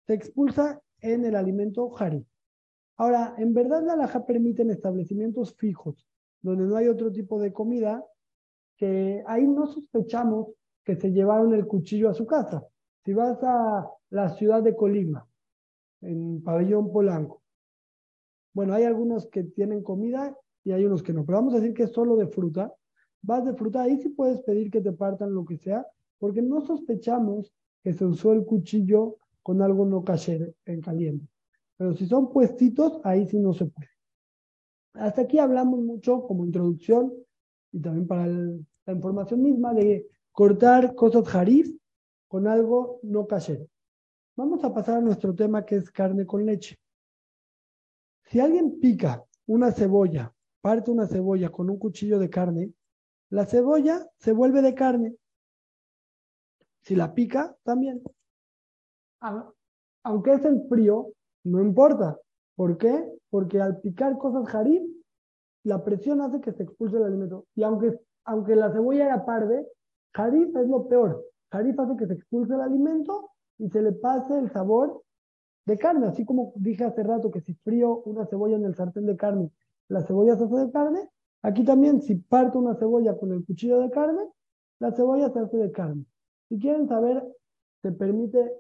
[0.07, 2.27] se expulsa en el alimento jari.
[2.97, 6.07] Ahora, en verdad la laja permite en establecimientos fijos,
[6.43, 8.05] donde no hay otro tipo de comida,
[8.77, 10.49] que ahí no sospechamos
[10.89, 12.67] que se llevaron el cuchillo a su casa.
[13.05, 15.29] Si vas a la ciudad de Colima,
[16.01, 17.43] en Pabellón Polanco,
[18.55, 20.35] bueno, hay algunos que tienen comida
[20.65, 22.73] y hay unos que no, pero vamos a decir que es solo de fruta.
[23.21, 25.87] Vas de fruta, ahí sí puedes pedir que te partan lo que sea,
[26.19, 27.53] porque no sospechamos
[27.85, 31.29] que se usó el cuchillo con algo no cacher en caliente.
[31.77, 33.91] Pero si son puestitos, ahí sí no se puede.
[34.95, 37.13] Hasta aquí hablamos mucho como introducción
[37.73, 40.09] y también para la información misma de
[40.39, 41.69] cortar cosas jarif
[42.29, 43.67] con algo no casero.
[44.37, 46.77] Vamos a pasar a nuestro tema que es carne con leche.
[48.23, 52.73] Si alguien pica una cebolla, parte una cebolla con un cuchillo de carne,
[53.31, 55.17] la cebolla se vuelve de carne.
[56.83, 58.01] Si la pica, también.
[60.05, 61.15] Aunque es en frío,
[61.47, 62.17] no importa.
[62.55, 63.13] ¿Por qué?
[63.29, 64.83] Porque al picar cosas jarif,
[65.65, 67.49] la presión hace que se expulse el alimento.
[67.57, 69.67] Y aunque, aunque la cebolla era parde,
[70.15, 71.25] jarif es lo peor.
[71.51, 75.03] Jarif hace que se expulse el alimento y se le pase el sabor
[75.67, 76.07] de carne.
[76.07, 79.51] Así como dije hace rato que si frío una cebolla en el sartén de carne,
[79.89, 81.09] la cebolla se hace de carne.
[81.43, 84.23] Aquí también, si parto una cebolla con el cuchillo de carne,
[84.81, 86.05] la cebolla se hace de carne.
[86.49, 87.25] Si quieren saber,
[87.83, 88.53] se permite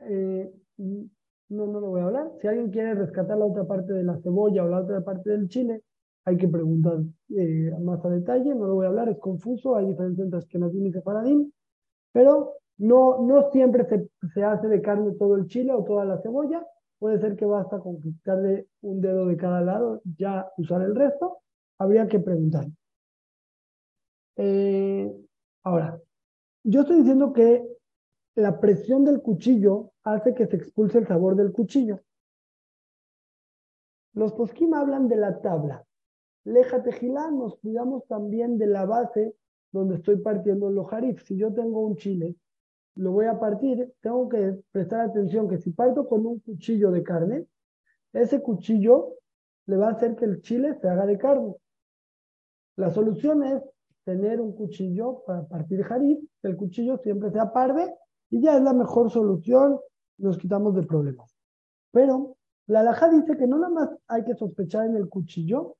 [0.00, 2.30] eh, no, no lo voy a hablar.
[2.40, 5.48] Si alguien quiere rescatar la otra parte de la cebolla o la otra parte del
[5.48, 5.82] chile,
[6.28, 6.98] hay que preguntar
[7.36, 8.54] eh, más a detalle.
[8.54, 9.76] No lo voy a hablar, es confuso.
[9.76, 11.52] Hay diferencias entre Ashkenazim y Sefaradín.
[12.12, 16.20] Pero no, no siempre se, se, hace de carne todo el chile o toda la
[16.20, 16.66] cebolla.
[16.98, 21.38] Puede ser que basta con quitarle un dedo de cada lado, ya usar el resto.
[21.78, 22.66] Habría que preguntar.
[24.36, 25.12] Eh,
[25.64, 26.00] ahora,
[26.64, 27.66] yo estoy diciendo que
[28.34, 32.00] la presión del cuchillo hace que se expulse el sabor del cuchillo.
[34.12, 35.87] Los posquim hablan de la tabla.
[36.44, 39.34] Leja tejilá, nos cuidamos también de la base
[39.72, 41.22] donde estoy partiendo los jarif.
[41.24, 42.36] Si yo tengo un chile,
[42.94, 47.02] lo voy a partir, tengo que prestar atención que si parto con un cuchillo de
[47.02, 47.46] carne,
[48.12, 49.14] ese cuchillo
[49.66, 51.54] le va a hacer que el chile se haga de carne.
[52.76, 53.62] La solución es
[54.04, 57.94] tener un cuchillo para partir jarif, que el cuchillo siempre sea parde
[58.30, 59.78] y ya es la mejor solución,
[60.16, 61.36] nos quitamos de problemas.
[61.92, 62.36] Pero
[62.66, 65.76] la alhaja dice que no nada más hay que sospechar en el cuchillo,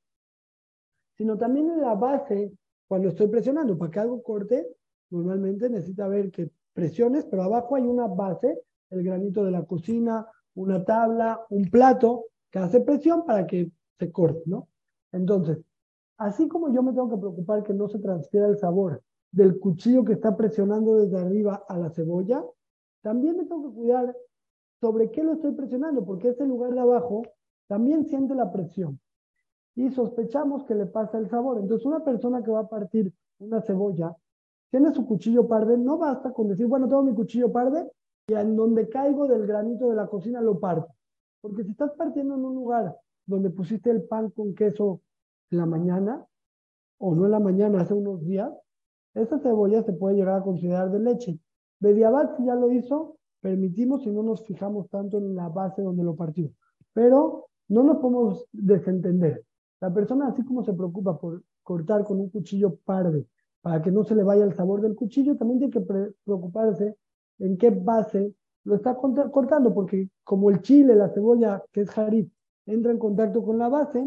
[1.18, 2.52] sino también en la base
[2.86, 3.76] cuando estoy presionando.
[3.76, 4.68] Para que algo corte,
[5.10, 10.26] normalmente necesita ver que presiones, pero abajo hay una base, el granito de la cocina,
[10.54, 14.68] una tabla, un plato que hace presión para que se corte, ¿no?
[15.10, 15.58] Entonces,
[16.18, 19.02] así como yo me tengo que preocupar que no se transfiera el sabor
[19.32, 22.44] del cuchillo que está presionando desde arriba a la cebolla,
[23.02, 24.16] también me tengo que cuidar
[24.80, 27.22] sobre qué lo estoy presionando, porque ese lugar de abajo
[27.66, 29.00] también siente la presión.
[29.74, 31.58] Y sospechamos que le pasa el sabor.
[31.58, 34.16] Entonces, una persona que va a partir una cebolla,
[34.70, 37.90] tiene su cuchillo parde, no basta con decir, bueno, tengo mi cuchillo parde
[38.26, 40.94] y en donde caigo del granito de la cocina lo parto.
[41.40, 45.00] Porque si estás partiendo en un lugar donde pusiste el pan con queso
[45.50, 46.26] en la mañana,
[46.98, 48.52] o no en la mañana, hace unos días,
[49.14, 51.38] esta cebolla se puede llegar a considerar de leche.
[51.80, 56.02] Bediabat, si ya lo hizo, permitimos y no nos fijamos tanto en la base donde
[56.02, 56.50] lo partió.
[56.92, 59.44] Pero no nos podemos desentender.
[59.80, 63.26] La persona, así como se preocupa por cortar con un cuchillo parde
[63.60, 66.96] para que no se le vaya el sabor del cuchillo, también tiene que preocuparse
[67.38, 72.30] en qué base lo está cortando, porque como el chile, la cebolla, que es jarip,
[72.66, 74.06] entra en contacto con la base,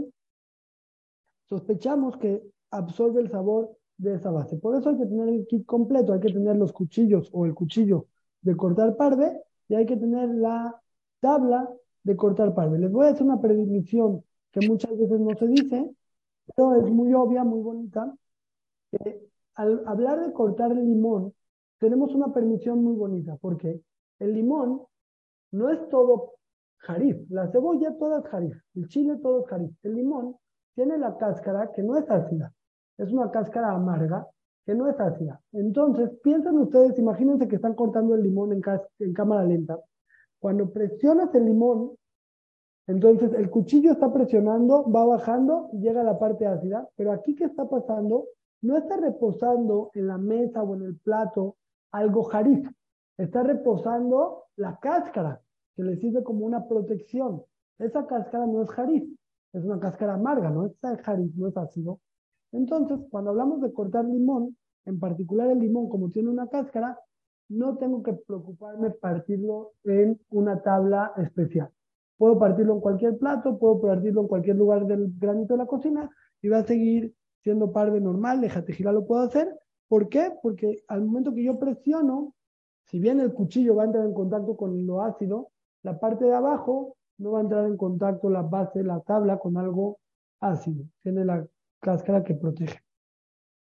[1.45, 4.57] sospechamos que absorbe el sabor de esa base.
[4.57, 7.53] Por eso hay que tener el kit completo, hay que tener los cuchillos o el
[7.53, 8.07] cuchillo
[8.41, 10.79] de cortar parve y hay que tener la
[11.19, 11.69] tabla
[12.03, 12.79] de cortar parve.
[12.79, 15.95] Les voy a hacer una predicción que muchas veces no se dice,
[16.55, 18.13] pero es muy obvia, muy bonita.
[19.55, 21.33] al hablar de cortar el limón,
[21.79, 23.81] tenemos una permisión muy bonita, porque
[24.19, 24.81] el limón
[25.51, 26.33] no es todo
[26.77, 27.17] jarif.
[27.29, 28.57] La cebolla toda es jarif.
[28.75, 29.71] El chile todo es jarif.
[29.83, 30.35] El limón
[30.75, 32.53] tiene la cáscara que no es ácida.
[32.97, 34.27] Es una cáscara amarga
[34.65, 35.41] que no es ácida.
[35.53, 38.61] Entonces, piensen ustedes, imagínense que están cortando el limón en,
[38.99, 39.79] en cámara lenta.
[40.39, 41.91] Cuando presionas el limón,
[42.91, 47.35] entonces el cuchillo está presionando, va bajando y llega a la parte ácida, pero aquí
[47.35, 48.25] ¿qué está pasando?
[48.61, 51.55] No está reposando en la mesa o en el plato
[51.93, 52.69] algo jarif,
[53.17, 55.41] está reposando la cáscara,
[55.73, 57.41] que le sirve como una protección.
[57.79, 59.09] Esa cáscara no es jarif,
[59.53, 62.01] es una cáscara amarga, no es jarif, no es ácido.
[62.51, 66.99] Entonces, cuando hablamos de cortar limón, en particular el limón, como tiene una cáscara,
[67.47, 71.71] no tengo que preocuparme partirlo en una tabla especial.
[72.21, 76.07] Puedo partirlo en cualquier plato, puedo partirlo en cualquier lugar del granito de la cocina
[76.39, 79.49] y va a seguir siendo par de normal, de lo puedo hacer.
[79.87, 80.31] ¿Por qué?
[80.43, 82.35] Porque al momento que yo presiono,
[82.85, 85.49] si bien el cuchillo va a entrar en contacto con lo ácido,
[85.81, 89.57] la parte de abajo no va a entrar en contacto la base, la tabla con
[89.57, 89.97] algo
[90.41, 90.85] ácido.
[91.01, 91.43] Tiene la
[91.79, 92.81] cáscara que protege.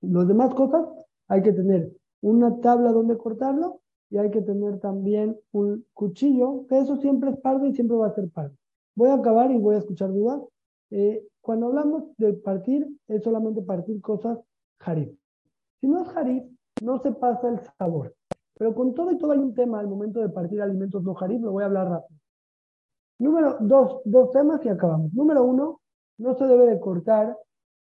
[0.01, 0.87] Las demás cosas
[1.27, 1.93] hay que tener
[2.23, 7.37] una tabla donde cortarlo y hay que tener también un cuchillo, que eso siempre es
[7.41, 8.55] pardo y siempre va a ser pardo.
[8.95, 10.43] Voy a acabar y voy a escuchar dudas.
[10.91, 14.39] Eh, cuando hablamos de partir, es solamente partir cosas
[14.81, 15.11] jarif.
[15.81, 16.43] Si no es jarif,
[16.83, 18.15] no se pasa el sabor.
[18.55, 21.41] Pero con todo y todo hay un tema al momento de partir alimentos no jarif,
[21.43, 22.19] lo voy a hablar rápido.
[23.19, 25.13] Número dos, dos temas y acabamos.
[25.13, 25.81] Número uno,
[26.19, 27.37] no se debe de cortar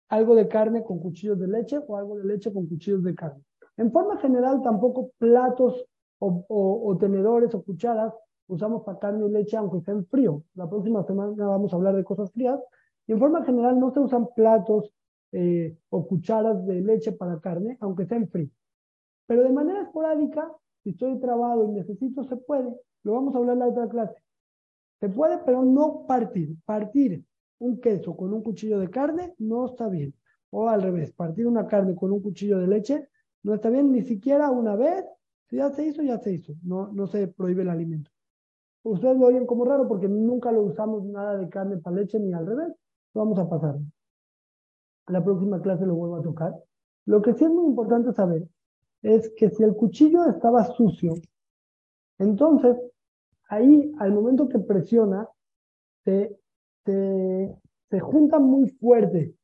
[0.08, 3.42] algo de carne con cuchillos de leche o algo de leche con cuchillos de carne.
[3.76, 5.84] En forma general, tampoco platos
[6.18, 8.12] o, tenedores o cucharas
[8.48, 10.44] usamos para carne y leche, aunque esté frío.
[10.54, 12.60] La próxima semana vamos a hablar de cosas frías.
[13.06, 14.92] Y en forma general no se usan platos
[15.32, 18.50] eh, o cucharas de leche para carne, aunque esté frío.
[19.26, 20.52] Pero de manera esporádica,
[20.82, 22.72] si estoy trabado y necesito, se puede.
[23.02, 24.22] Lo vamos a hablar en la otra clase.
[25.00, 26.56] Se puede, pero no partir.
[26.64, 27.24] Partir
[27.58, 30.14] un queso con un cuchillo de carne no está bien.
[30.50, 33.08] O al revés, partir una carne con un cuchillo de leche
[33.42, 35.04] no está bien ni siquiera una vez.
[35.48, 36.54] Si ya se hizo, ya se hizo.
[36.62, 38.10] No, no se prohíbe el alimento.
[38.82, 42.32] Ustedes lo oyen como raro porque nunca lo usamos nada de carne para leche ni
[42.32, 42.72] al revés.
[43.14, 43.76] Vamos a pasar.
[45.08, 46.54] La próxima clase lo vuelvo a tocar.
[47.04, 48.48] Lo que sí es muy importante saber
[49.02, 51.14] es que si el cuchillo estaba sucio,
[52.18, 52.76] entonces
[53.48, 55.28] ahí al momento que presiona,
[56.04, 56.36] se
[56.86, 59.34] se, junta muy fuerte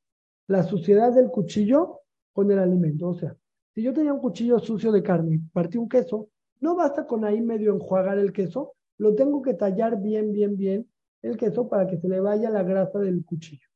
[0.47, 2.01] la suciedad del cuchillo
[2.33, 3.09] con el alimento.
[3.09, 3.37] O sea,
[3.75, 6.29] si yo tenía un cuchillo sucio de carne y partí un queso,
[6.61, 10.89] no basta con ahí medio enjuagar el queso, lo tengo que tallar bien, bien, bien
[11.23, 13.67] el queso para que se le vaya la grasa del cuchillo.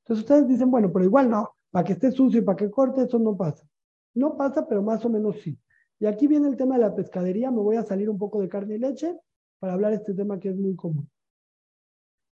[0.00, 3.02] Entonces ustedes dicen, bueno, pero igual no, para que esté sucio y para que corte,
[3.02, 3.66] eso no pasa.
[4.14, 5.58] No pasa, pero más o menos sí.
[5.98, 8.48] Y aquí viene el tema de la pescadería, me voy a salir un poco de
[8.48, 9.18] carne y leche
[9.58, 11.08] para hablar de este tema que es muy común.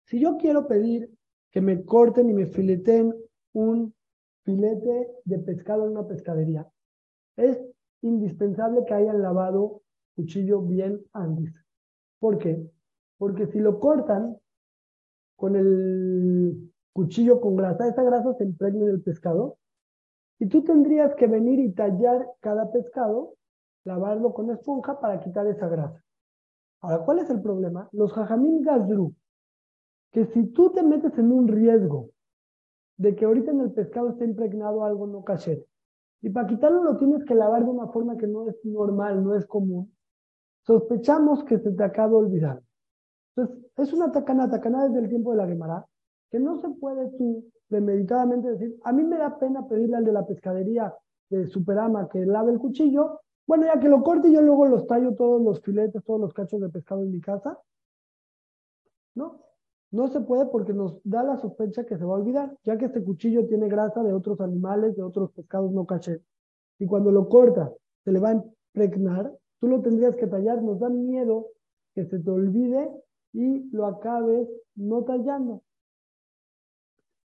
[0.05, 1.11] Si yo quiero pedir
[1.51, 3.13] que me corten y me fileten
[3.53, 3.93] un
[4.43, 6.67] filete de pescado en una pescadería,
[7.37, 7.57] es
[8.01, 9.81] indispensable que hayan lavado
[10.15, 11.53] cuchillo bien antes.
[12.19, 12.59] ¿Por qué?
[13.17, 14.37] Porque si lo cortan
[15.35, 19.57] con el cuchillo con grasa, esa grasa se impregna en pescado
[20.39, 23.35] y tú tendrías que venir y tallar cada pescado,
[23.85, 26.03] lavarlo con esponja para quitar esa grasa.
[26.81, 27.89] Ahora, ¿cuál es el problema?
[27.91, 29.15] Los jajamín gazru,
[30.11, 32.09] que si tú te metes en un riesgo
[32.97, 35.65] de que ahorita en el pescado esté impregnado algo no caché,
[36.21, 39.35] y para quitarlo lo tienes que lavar de una forma que no es normal, no
[39.35, 39.95] es común,
[40.63, 42.63] sospechamos que se te acaba olvidando.
[43.35, 45.85] Entonces, es una tacana, tacana desde el tiempo de la Gemara,
[46.31, 50.13] que no se puede tú premeditadamente decir, a mí me da pena pedirle al de
[50.13, 50.93] la pescadería
[51.29, 55.15] de Superama que lave el cuchillo, bueno, ya que lo corte, yo luego los tallo
[55.15, 57.57] todos los filetes, todos los cachos de pescado en mi casa.
[59.15, 59.46] ¿No?
[59.91, 62.85] No se puede porque nos da la sospecha que se va a olvidar, ya que
[62.85, 66.21] este cuchillo tiene grasa de otros animales, de otros pescados no caché.
[66.79, 67.71] Y cuando lo cortas,
[68.03, 71.47] se le va a impregnar, tú lo tendrías que tallar, nos da miedo
[71.95, 72.89] que se te olvide
[73.33, 75.63] y lo acabes no tallando.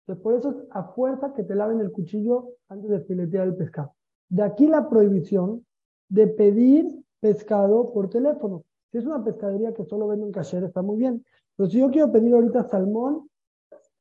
[0.02, 3.56] Entonces, por eso es a fuerza que te laven el cuchillo antes de filetear el
[3.56, 3.94] pescado.
[4.30, 5.66] De aquí la prohibición
[6.10, 8.64] de pedir pescado por teléfono.
[8.98, 11.24] Es una pescadería que solo vende en caché, está muy bien.
[11.56, 13.30] Pero si yo quiero pedir ahorita salmón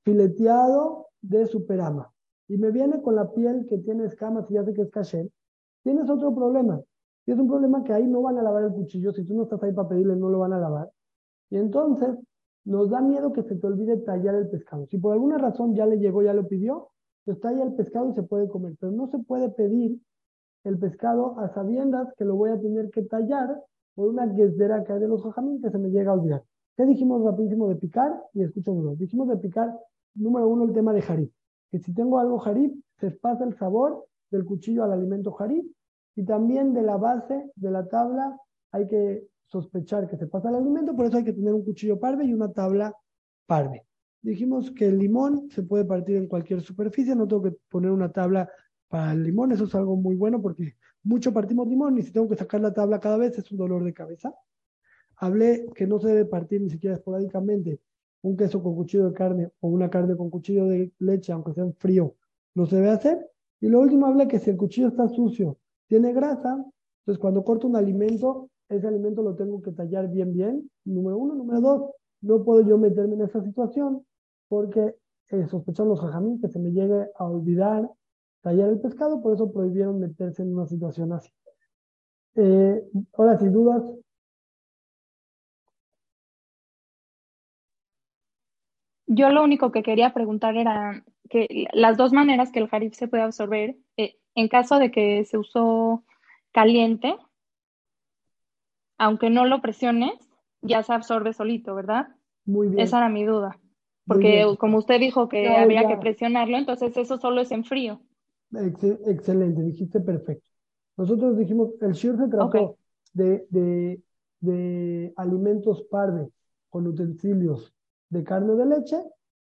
[0.04, 2.12] fileteado de superama
[2.48, 5.30] y me viene con la piel que tiene escamas y ya sé que es caché,
[5.82, 6.80] tienes otro problema.
[7.26, 9.12] Y es un problema que ahí no van a lavar el cuchillo.
[9.12, 10.90] Si tú no estás ahí para pedirle, no lo van a lavar.
[11.50, 12.16] Y entonces
[12.64, 14.86] nos da miedo que se te olvide tallar el pescado.
[14.86, 16.88] Si por alguna razón ya le llegó, ya lo pidió,
[17.24, 18.76] pues talla el pescado y se puede comer.
[18.80, 20.00] Pero no se puede pedir
[20.64, 23.62] el pescado a sabiendas que lo voy a tener que tallar
[23.96, 26.44] por una guesdera que hay de los jajamín que se me llega a olvidar.
[26.76, 28.12] ¿Qué dijimos rapidísimo de picar?
[28.34, 28.94] Y escucho uno.
[28.94, 29.76] Dijimos de picar,
[30.14, 31.32] número uno, el tema de jarib.
[31.72, 35.64] Que si tengo algo jarib, se pasa el sabor del cuchillo al alimento jarib.
[36.14, 38.38] Y también de la base de la tabla
[38.70, 41.98] hay que sospechar que se pasa el alimento, por eso hay que tener un cuchillo
[41.98, 42.94] parve y una tabla
[43.46, 43.86] parve.
[44.22, 48.10] Dijimos que el limón se puede partir en cualquier superficie, no tengo que poner una
[48.10, 48.50] tabla
[48.88, 50.74] para el limón, eso es algo muy bueno porque
[51.06, 53.84] mucho partimos limón y si tengo que sacar la tabla cada vez es un dolor
[53.84, 54.34] de cabeza.
[55.16, 57.80] Hablé que no se debe partir ni siquiera esporádicamente
[58.22, 61.64] un queso con cuchillo de carne o una carne con cuchillo de leche, aunque sea
[61.78, 62.16] frío,
[62.54, 63.30] no se debe hacer.
[63.60, 66.52] Y lo último hablé que si el cuchillo está sucio, tiene grasa,
[67.00, 71.36] entonces cuando corto un alimento, ese alimento lo tengo que tallar bien, bien, número uno.
[71.36, 71.90] Número dos,
[72.20, 74.04] no puedo yo meterme en esa situación
[74.48, 74.96] porque
[75.28, 77.88] eh, los jajamín que se me llegue a olvidar
[78.46, 81.32] tallar el pescado, por eso prohibieron meterse en una situación así.
[82.36, 82.80] Eh,
[83.14, 83.82] ahora, sin dudas.
[89.08, 93.08] Yo lo único que quería preguntar era que las dos maneras que el jarib se
[93.08, 96.04] puede absorber, eh, en caso de que se usó
[96.52, 97.16] caliente,
[98.96, 100.12] aunque no lo presiones,
[100.62, 102.14] ya se absorbe solito, ¿verdad?
[102.44, 102.78] Muy bien.
[102.78, 103.58] Esa era mi duda.
[104.06, 108.00] Porque como usted dijo que habría que presionarlo, entonces eso solo es en frío.
[108.56, 110.50] Excelente, dijiste perfecto.
[110.96, 112.76] Nosotros dijimos, el shir se trató
[113.12, 114.02] de, de,
[114.40, 116.30] de, alimentos parve
[116.70, 117.72] con utensilios
[118.08, 119.02] de carne o de leche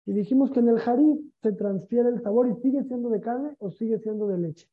[0.05, 3.55] y dijimos que en el jarib se transfiere el sabor y sigue siendo de carne
[3.59, 4.67] o sigue siendo de leche.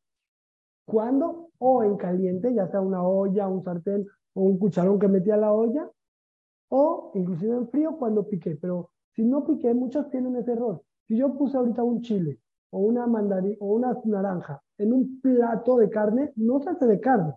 [0.84, 1.50] ¿Cuándo?
[1.58, 5.36] O en caliente, ya sea una olla, un sartén o un cucharón que metí a
[5.36, 5.90] la olla,
[6.68, 8.56] o inclusive en frío cuando piqué.
[8.56, 10.82] Pero si no piqué, muchos tienen ese error.
[11.06, 12.38] Si yo puse ahorita un chile
[12.70, 17.00] o una mandarina o una naranja en un plato de carne, no se hace de
[17.00, 17.34] carne,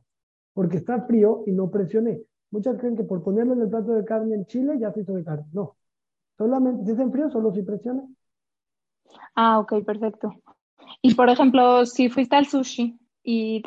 [0.54, 2.22] porque está frío y no presioné.
[2.52, 5.14] Muchos creen que por ponerlo en el plato de carne en Chile ya se hizo
[5.14, 5.46] de carne.
[5.54, 5.76] No.
[6.38, 8.04] Solamente si es en frío, solo si presiona.
[9.36, 10.34] Ah, ok, perfecto.
[11.02, 13.64] Y por ejemplo, si fuiste al sushi y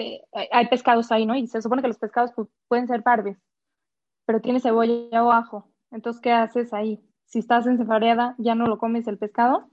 [0.50, 1.36] hay pescados ahí, ¿no?
[1.36, 2.32] Y se supone que los pescados
[2.68, 3.38] pueden ser parves,
[4.26, 5.70] pero tiene cebolla o ajo.
[5.90, 7.00] Entonces, ¿qué haces ahí?
[7.26, 9.70] Si estás en sefareada, ¿ya no lo comes el pescado?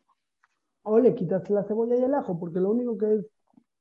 [0.89, 3.25] O le quitas la cebolla y el ajo, porque lo único que es,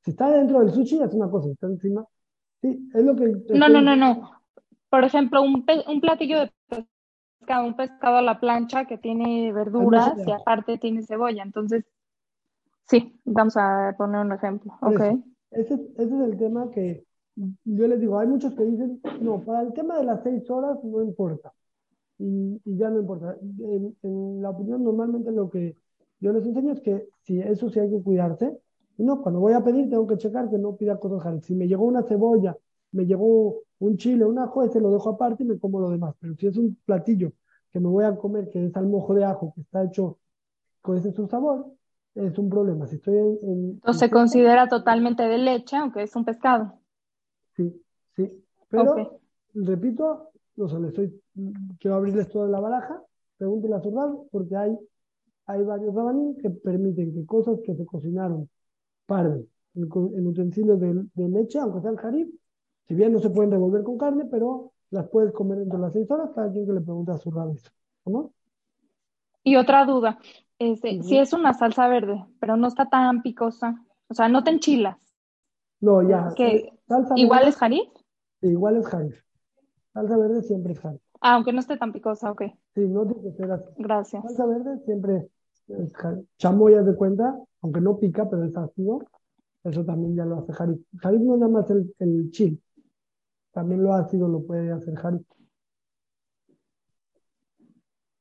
[0.04, 2.04] si está dentro del sushi es una cosa, está encima.
[2.60, 3.32] Sí, es lo que...
[3.54, 4.30] No, no, no, no.
[4.90, 10.14] Por ejemplo, un, un platillo de pescado, un pescado a la plancha que tiene verduras
[10.26, 11.42] y aparte tiene cebolla.
[11.42, 11.84] Entonces,
[12.84, 14.74] sí, vamos a poner un ejemplo.
[14.82, 15.00] Ok.
[15.50, 17.06] Ese, ese es el tema que
[17.64, 20.82] yo les digo, hay muchos que dicen, no, para el tema de las seis horas
[20.84, 21.52] no importa.
[22.18, 23.36] Y, y ya no importa.
[23.40, 25.76] En, en, la opinión, normalmente lo que
[26.20, 28.58] yo les enseño es que si eso sí hay que cuidarse.
[28.96, 31.44] Y no, cuando voy a pedir tengo que checar que no pida cosas raras.
[31.44, 32.56] Si me llegó una cebolla,
[32.92, 36.14] me llegó un chile, un ajo, ese lo dejo aparte y me como lo demás.
[36.20, 37.32] Pero si es un platillo
[37.72, 40.18] que me voy a comer, que es al mojo de ajo, que está hecho
[40.80, 41.66] con ese su sabor,
[42.14, 42.86] es un problema.
[42.86, 46.74] Si estoy en, en se considera totalmente de leche, aunque es un pescado.
[47.54, 47.80] Sí,
[48.16, 48.44] sí.
[48.68, 49.20] Pero,
[49.54, 51.20] repito, no sé, estoy,
[51.78, 53.00] quiero abrirles toda la baraja,
[53.36, 54.78] pregúntenle a su porque hay,
[55.48, 58.48] hay varios rabanín que permiten que cosas que se cocinaron
[59.06, 62.28] parven en, utensilios de, de, leche, aunque sean jarib,
[62.86, 65.92] si bien no se pueden revolver con carne, pero las puedes comer dentro de las
[65.92, 67.70] seis horas, cada quien que le pregunte a su rab eso,
[68.04, 68.32] ¿no?
[69.42, 70.18] Y otra duda,
[70.58, 74.50] este, si es una salsa verde, pero no está tan picosa, o sea, no te
[74.50, 74.98] enchilas.
[75.80, 76.32] No, ya.
[76.36, 76.72] Que
[77.16, 77.88] ¿Igual es jarif?
[78.42, 79.22] igual es jarif.
[79.94, 81.00] Salsa verde siempre es jarif.
[81.20, 82.42] Ah, aunque no esté tan picosa, ok.
[82.74, 83.46] Sí, no tiene que.
[83.78, 84.22] Gracias.
[84.22, 85.37] Salsa verde siempre es.
[86.38, 89.04] Chamoyas de cuenta, aunque no pica, pero es ácido.
[89.64, 90.80] Eso también ya lo hace jarif.
[90.98, 92.58] Jarif no es nada más el, el chile.
[93.52, 95.26] También lo ácido lo puede hacer jarif.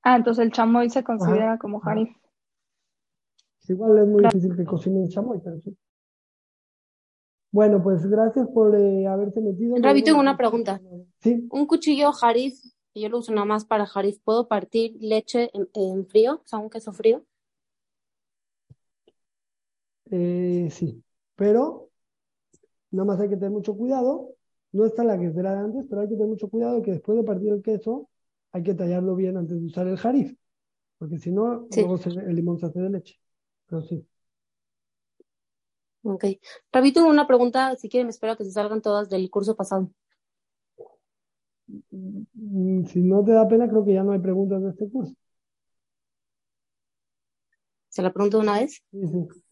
[0.03, 2.09] Ah, entonces el chamoy se considera como jarif.
[3.67, 5.77] Igual es muy difícil que cocinen chamoy, pero sí.
[7.51, 9.75] Bueno, pues gracias por eh, haberse metido.
[9.79, 10.81] Rabi, tengo una pregunta.
[11.19, 11.47] Sí.
[11.51, 12.53] Un cuchillo jarif,
[12.93, 16.35] yo lo uso nada más para jarif, ¿puedo partir leche en, frío?
[16.35, 17.25] O sea, un queso frío.
[20.11, 21.03] Eh, sí,
[21.35, 21.89] pero
[22.91, 24.33] nada más hay que tener mucho cuidado.
[24.71, 27.17] No está la que será de antes, pero hay que tener mucho cuidado que después
[27.17, 28.09] de partir el queso
[28.51, 30.35] hay que tallarlo bien antes de usar el jarif,
[30.97, 33.19] porque si no, luego el limón se hace de leche
[33.67, 34.05] pero sí.
[36.03, 36.23] Ok.
[36.71, 39.91] Rabito, una pregunta, si quieren, me espero que se salgan todas del curso pasado.
[41.67, 45.13] Mm, si no te da pena, creo que ya no hay preguntas de este curso.
[47.89, 48.81] ¿Se la pregunto una vez?
[48.91, 49.46] Sí, sí.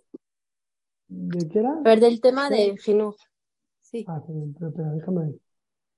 [1.07, 1.71] ¿De qué era?
[1.71, 3.15] A ver, del tema de Gino.
[3.81, 4.05] Sí.
[4.07, 5.33] Ah, sí, pero, déjame.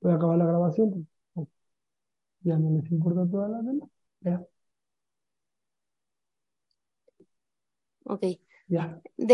[0.01, 1.07] Voy a acabar la grabación.
[1.33, 1.47] Pues,
[2.41, 3.89] Ya no les importa todas las demás.
[4.21, 4.41] Ya.
[8.05, 8.23] Ok.
[8.67, 9.01] Ya.
[9.17, 9.27] Del